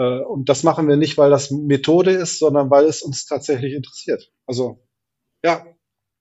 [0.00, 3.74] Äh, und das machen wir nicht, weil das Methode ist, sondern weil es uns tatsächlich
[3.74, 4.32] interessiert.
[4.46, 4.82] Also
[5.44, 5.66] ja,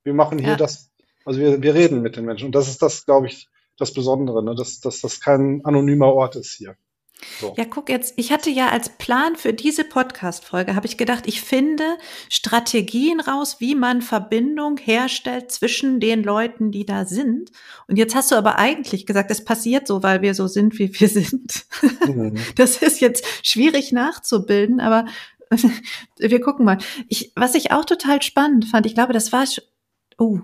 [0.03, 0.55] wir machen hier ja.
[0.57, 0.91] das,
[1.25, 2.47] also wir, wir reden mit den Menschen.
[2.47, 4.53] Und das ist das, glaube ich, das Besondere, ne?
[4.53, 6.75] dass, dass das kein anonymer Ort ist hier.
[7.39, 7.53] So.
[7.57, 11.41] Ja, guck jetzt, ich hatte ja als Plan für diese Podcast-Folge, habe ich gedacht, ich
[11.41, 11.84] finde
[12.30, 17.51] Strategien raus, wie man Verbindung herstellt zwischen den Leuten, die da sind.
[17.88, 20.97] Und jetzt hast du aber eigentlich gesagt, es passiert so, weil wir so sind, wie
[20.99, 21.65] wir sind.
[22.05, 22.36] Mhm.
[22.55, 25.05] Das ist jetzt schwierig nachzubilden, aber
[26.17, 26.78] wir gucken mal.
[27.07, 29.45] Ich, was ich auch total spannend fand, ich glaube, das war,
[30.17, 30.39] oh,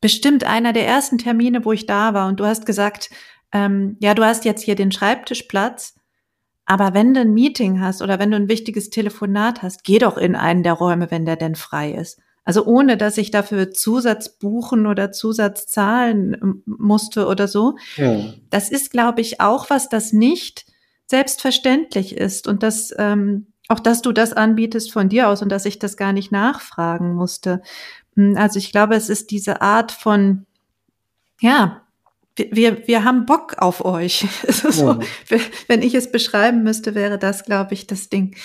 [0.00, 3.10] bestimmt einer der ersten Termine, wo ich da war und du hast gesagt,
[3.54, 5.94] ähm, ja, du hast jetzt hier den Schreibtischplatz,
[6.66, 10.18] aber wenn du ein Meeting hast oder wenn du ein wichtiges Telefonat hast, geh doch
[10.18, 12.18] in einen der Räume, wenn der denn frei ist.
[12.44, 17.76] Also ohne, dass ich dafür Zusatz buchen oder Zusatz zahlen ähm, musste oder so.
[17.96, 18.34] Ja.
[18.50, 20.66] Das ist, glaube ich, auch was, das nicht
[21.06, 25.64] selbstverständlich ist und das ähm, auch, dass du das anbietest von dir aus und dass
[25.64, 27.62] ich das gar nicht nachfragen musste.
[28.16, 30.44] Hm, also ich glaube, es ist diese Art von,
[31.40, 31.83] ja,
[32.36, 34.26] wir, wir haben Bock auf euch.
[34.48, 34.98] so.
[35.68, 38.36] Wenn ich es beschreiben müsste, wäre das, glaube ich, das Ding.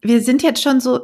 [0.00, 1.00] Wir sind jetzt schon so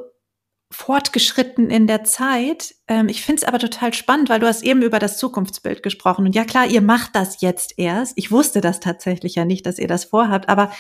[0.71, 2.75] fortgeschritten in der Zeit.
[2.89, 6.25] Ähm, ich finde es aber total spannend, weil du hast eben über das Zukunftsbild gesprochen.
[6.27, 8.15] Und ja klar, ihr macht das jetzt erst.
[8.17, 10.49] Ich wusste das tatsächlich ja nicht, dass ihr das vorhabt.
[10.49, 10.73] Aber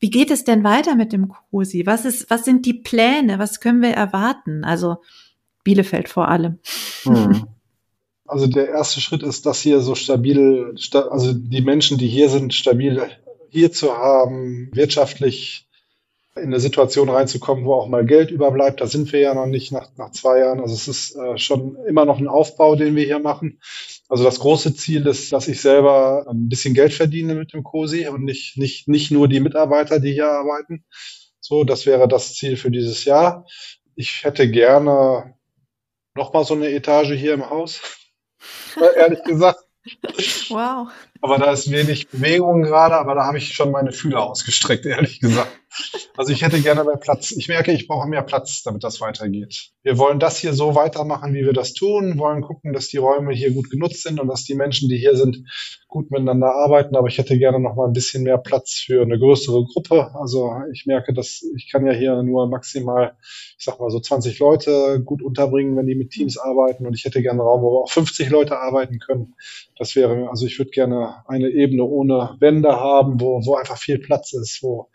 [0.00, 1.86] wie geht es denn weiter mit dem COSI?
[1.86, 3.38] Was ist, was sind die Pläne?
[3.38, 4.64] Was können wir erwarten?
[4.64, 4.96] Also
[5.62, 6.58] Bielefeld vor allem.
[7.04, 7.46] Hm.
[8.26, 12.54] Also der erste Schritt ist, das hier so stabil, also die Menschen, die hier sind,
[12.54, 13.02] stabil
[13.50, 15.68] hier zu haben, wirtschaftlich
[16.36, 18.80] in eine Situation reinzukommen, wo auch mal Geld überbleibt.
[18.80, 20.60] Da sind wir ja noch nicht nach, nach zwei Jahren.
[20.60, 23.60] Also es ist äh, schon immer noch ein Aufbau, den wir hier machen.
[24.08, 28.08] Also das große Ziel ist, dass ich selber ein bisschen Geld verdiene mit dem COSI
[28.08, 30.84] und nicht, nicht, nicht nur die Mitarbeiter, die hier arbeiten.
[31.40, 33.46] So, das wäre das Ziel für dieses Jahr.
[33.94, 35.36] Ich hätte gerne
[36.16, 37.80] noch mal so eine Etage hier im Haus
[38.96, 39.60] ehrlich gesagt.
[40.48, 40.88] Wow.
[41.20, 45.20] Aber da ist wenig Bewegung gerade, aber da habe ich schon meine Fühler ausgestreckt, ehrlich
[45.20, 45.50] gesagt.
[46.16, 47.32] Also ich hätte gerne mehr Platz.
[47.32, 49.70] Ich merke, ich brauche mehr Platz, damit das weitergeht.
[49.82, 53.32] Wir wollen das hier so weitermachen, wie wir das tun, wollen gucken, dass die Räume
[53.32, 55.44] hier gut genutzt sind und dass die Menschen, die hier sind,
[55.88, 56.96] gut miteinander arbeiten.
[56.96, 60.14] Aber ich hätte gerne noch mal ein bisschen mehr Platz für eine größere Gruppe.
[60.14, 63.16] Also ich merke, dass ich kann ja hier nur maximal,
[63.58, 66.86] ich sag mal so 20 Leute gut unterbringen, wenn die mit Teams arbeiten.
[66.86, 69.34] Und ich hätte gerne einen Raum, wo auch 50 Leute arbeiten können.
[69.76, 73.98] Das wäre, also ich würde gerne eine Ebene ohne Wände haben, wo, wo einfach viel
[73.98, 74.88] Platz ist, wo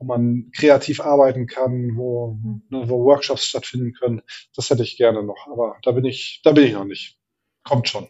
[0.00, 2.38] wo man kreativ arbeiten kann, wo,
[2.70, 4.22] ne, wo Workshops stattfinden können.
[4.56, 7.18] Das hätte ich gerne noch, aber da bin ich, da bin ich noch nicht.
[7.62, 8.08] Kommt schon.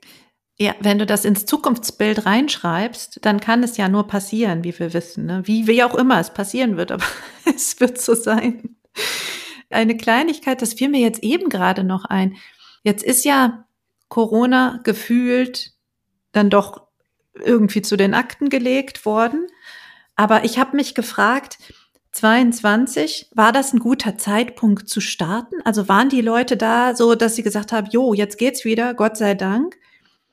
[0.56, 4.94] Ja, wenn du das ins Zukunftsbild reinschreibst, dann kann es ja nur passieren, wie wir
[4.94, 5.26] wissen.
[5.26, 5.42] Ne?
[5.46, 7.04] Wie, wie auch immer es passieren wird, aber
[7.44, 8.76] es wird so sein.
[9.68, 12.36] Eine Kleinigkeit, das fiel mir jetzt eben gerade noch ein.
[12.84, 13.66] Jetzt ist ja
[14.08, 15.72] Corona gefühlt
[16.32, 16.86] dann doch
[17.34, 19.46] irgendwie zu den Akten gelegt worden.
[20.14, 21.56] Aber ich habe mich gefragt,
[22.12, 25.56] 22, war das ein guter Zeitpunkt zu starten?
[25.64, 29.16] Also waren die Leute da so, dass sie gesagt haben, jo, jetzt geht's wieder, Gott
[29.16, 29.76] sei Dank?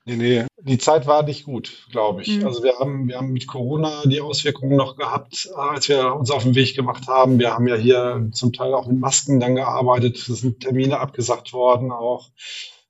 [0.06, 2.38] Nee, nee, die Zeit war nicht gut, glaube ich.
[2.38, 2.48] Mhm.
[2.48, 6.44] Also wir haben, wir haben mit Corona die Auswirkungen noch gehabt, als wir uns auf
[6.44, 7.40] den Weg gemacht haben.
[7.40, 10.16] Wir haben ja hier zum Teil auch mit Masken dann gearbeitet.
[10.16, 12.30] Es sind Termine abgesagt worden auch.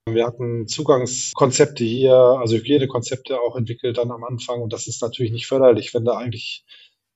[0.06, 4.62] Wir hatten Zugangskonzepte hier, also Hygienekonzepte auch entwickelt dann am Anfang.
[4.62, 6.64] Und das ist natürlich nicht förderlich, wenn da eigentlich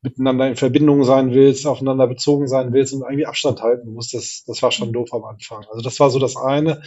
[0.02, 4.44] miteinander in Verbindung sein willst, aufeinander bezogen sein willst und irgendwie Abstand halten musst, das,
[4.46, 4.94] das war schon mhm.
[4.94, 5.64] doof am Anfang.
[5.70, 6.82] Also das war so das eine.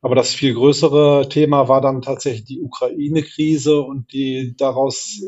[0.00, 5.20] Aber das viel größere Thema war dann tatsächlich die Ukraine-Krise und die daraus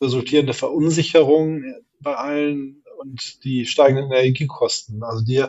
[0.00, 1.62] resultierende Verunsicherung
[2.00, 5.02] bei allen und die steigenden Energiekosten.
[5.02, 5.42] Also die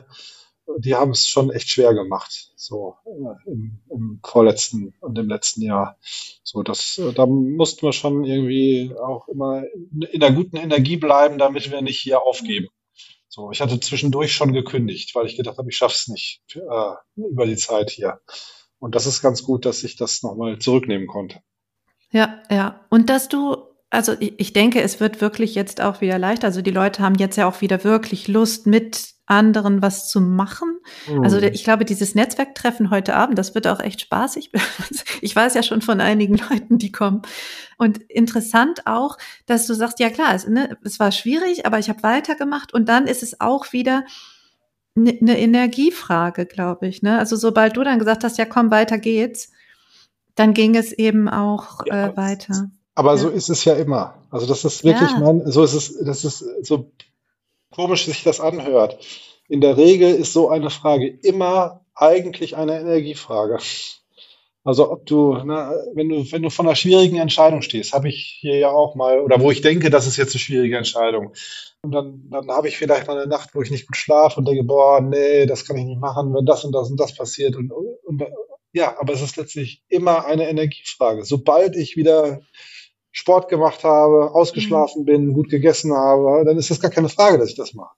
[0.80, 5.62] die haben es schon echt schwer gemacht, so äh, im, im, vorletzten und im letzten
[5.62, 5.98] Jahr.
[6.44, 9.64] So, das, äh, da mussten wir schon irgendwie auch immer
[10.12, 12.68] in der guten Energie bleiben, damit wir nicht hier aufgeben.
[13.28, 17.46] So, ich hatte zwischendurch schon gekündigt, weil ich gedacht habe, ich schaff's nicht äh, über
[17.46, 18.20] die Zeit hier.
[18.80, 21.42] Und das ist ganz gut, dass ich das nochmal zurücknehmen konnte.
[22.12, 22.86] Ja, ja.
[22.90, 26.48] Und dass du also ich denke, es wird wirklich jetzt auch wieder leichter.
[26.48, 30.78] Also die Leute haben jetzt ja auch wieder wirklich Lust, mit anderen was zu machen.
[31.10, 31.24] Mhm.
[31.24, 34.52] Also ich glaube, dieses Netzwerktreffen heute Abend, das wird auch echt spaßig.
[35.24, 37.22] Ich weiß ja schon von einigen Leuten, die kommen.
[37.78, 41.90] Und interessant auch, dass du sagst, ja klar, es, ne, es war schwierig, aber ich
[41.90, 42.74] habe weitergemacht.
[42.74, 44.04] Und dann ist es auch wieder
[44.96, 47.04] eine ne Energiefrage, glaube ich.
[47.04, 47.20] Ne?
[47.20, 49.52] Also sobald du dann gesagt hast, ja komm, weiter geht's,
[50.36, 52.72] dann ging es eben auch ja, äh, weiter.
[52.96, 53.18] Aber ja.
[53.18, 54.16] so ist es ja immer.
[54.32, 55.20] Also das ist wirklich ja.
[55.20, 56.92] mein, so ist es, das ist so
[57.72, 59.00] komisch sich das anhört.
[59.48, 63.58] In der Regel ist so eine Frage immer eigentlich eine Energiefrage.
[64.64, 68.38] Also ob du, na, wenn du, wenn du von einer schwierigen Entscheidung stehst, habe ich
[68.40, 71.34] hier ja auch mal, oder wo ich denke, das ist jetzt eine schwierige Entscheidung.
[71.82, 74.48] Und dann, dann habe ich vielleicht mal eine Nacht, wo ich nicht gut schlafe und
[74.48, 77.56] denke, boah, nee, das kann ich nicht machen, wenn das und das und das passiert.
[77.56, 78.24] Und, und
[78.72, 81.26] ja, aber es ist letztlich immer eine Energiefrage.
[81.26, 82.42] Sobald ich wieder
[83.12, 85.06] Sport gemacht habe, ausgeschlafen mhm.
[85.06, 87.96] bin, gut gegessen habe, dann ist das gar keine Frage, dass ich das mache.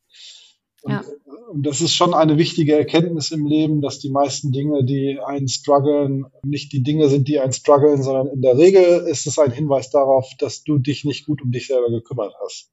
[0.84, 1.04] Und, ja.
[1.50, 5.48] und das ist schon eine wichtige Erkenntnis im Leben, dass die meisten Dinge, die einen
[5.48, 9.52] strugglen, nicht die Dinge sind, die einen strugglen, sondern in der Regel ist es ein
[9.52, 12.72] Hinweis darauf, dass du dich nicht gut um dich selber gekümmert hast.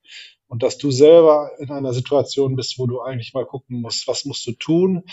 [0.48, 4.24] Und dass du selber in einer Situation bist, wo du eigentlich mal gucken musst, was
[4.24, 5.04] musst du tun,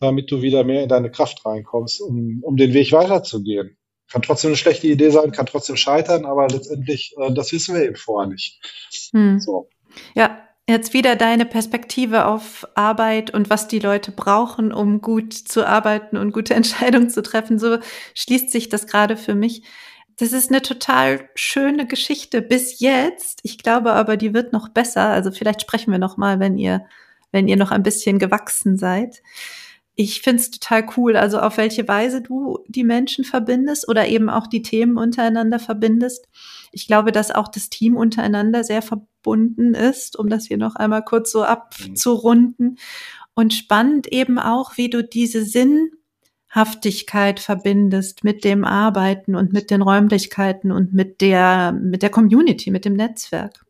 [0.00, 3.76] damit du wieder mehr in deine Kraft reinkommst, um, um den Weg weiterzugehen.
[4.10, 7.84] Kann trotzdem eine schlechte Idee sein, kann trotzdem scheitern, aber letztendlich, äh, das wissen wir
[7.84, 8.60] eben vorher nicht.
[9.12, 9.38] Hm.
[9.38, 9.68] So.
[10.14, 15.66] Ja, jetzt wieder deine Perspektive auf Arbeit und was die Leute brauchen, um gut zu
[15.66, 17.58] arbeiten und gute Entscheidungen zu treffen.
[17.58, 17.78] So
[18.14, 19.62] schließt sich das gerade für mich.
[20.16, 23.40] Das ist eine total schöne Geschichte bis jetzt.
[23.44, 25.08] Ich glaube aber, die wird noch besser.
[25.08, 26.86] Also vielleicht sprechen wir noch mal, wenn ihr,
[27.30, 29.22] wenn ihr noch ein bisschen gewachsen seid
[30.00, 34.30] ich finde es total cool, also auf welche Weise du die Menschen verbindest oder eben
[34.30, 36.28] auch die Themen untereinander verbindest.
[36.70, 41.04] Ich glaube, dass auch das Team untereinander sehr verbunden ist, um das hier noch einmal
[41.04, 42.78] kurz so abzurunden.
[43.34, 49.82] Und spannend eben auch, wie du diese Sinnhaftigkeit verbindest mit dem Arbeiten und mit den
[49.82, 53.66] Räumlichkeiten und mit der, mit der Community, mit dem Netzwerk.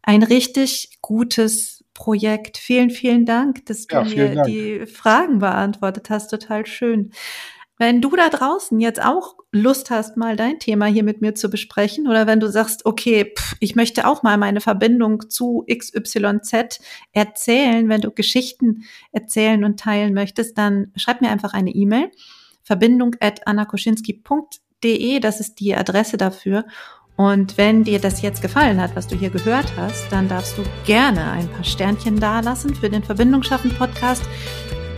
[0.00, 2.56] Ein richtig gutes Projekt.
[2.56, 4.46] Vielen, vielen Dank, dass du ja, mir Dank.
[4.46, 6.28] die Fragen beantwortet hast.
[6.28, 7.12] Total schön.
[7.76, 11.50] Wenn du da draußen jetzt auch Lust hast, mal dein Thema hier mit mir zu
[11.50, 16.80] besprechen oder wenn du sagst, okay, pff, ich möchte auch mal meine Verbindung zu XYZ
[17.12, 22.10] erzählen, wenn du Geschichten erzählen und teilen möchtest, dann schreib mir einfach eine E-Mail.
[22.62, 26.64] Verbindung at annakoschinski.de, das ist die Adresse dafür.
[27.16, 30.62] Und wenn dir das jetzt gefallen hat, was du hier gehört hast, dann darfst du
[30.86, 34.22] gerne ein paar Sternchen dalassen für den Verbindung schaffen Podcast.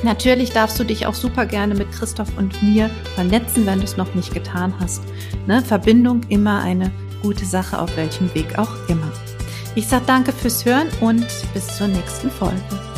[0.05, 3.97] Natürlich darfst du dich auch super gerne mit Christoph und mir vernetzen, wenn du es
[3.97, 5.03] noch nicht getan hast.
[5.47, 5.63] Ne?
[5.63, 6.91] Verbindung immer eine
[7.23, 9.13] gute Sache, auf welchem Weg auch immer.
[9.75, 12.92] Ich sage danke fürs Hören und bis zur nächsten Folge.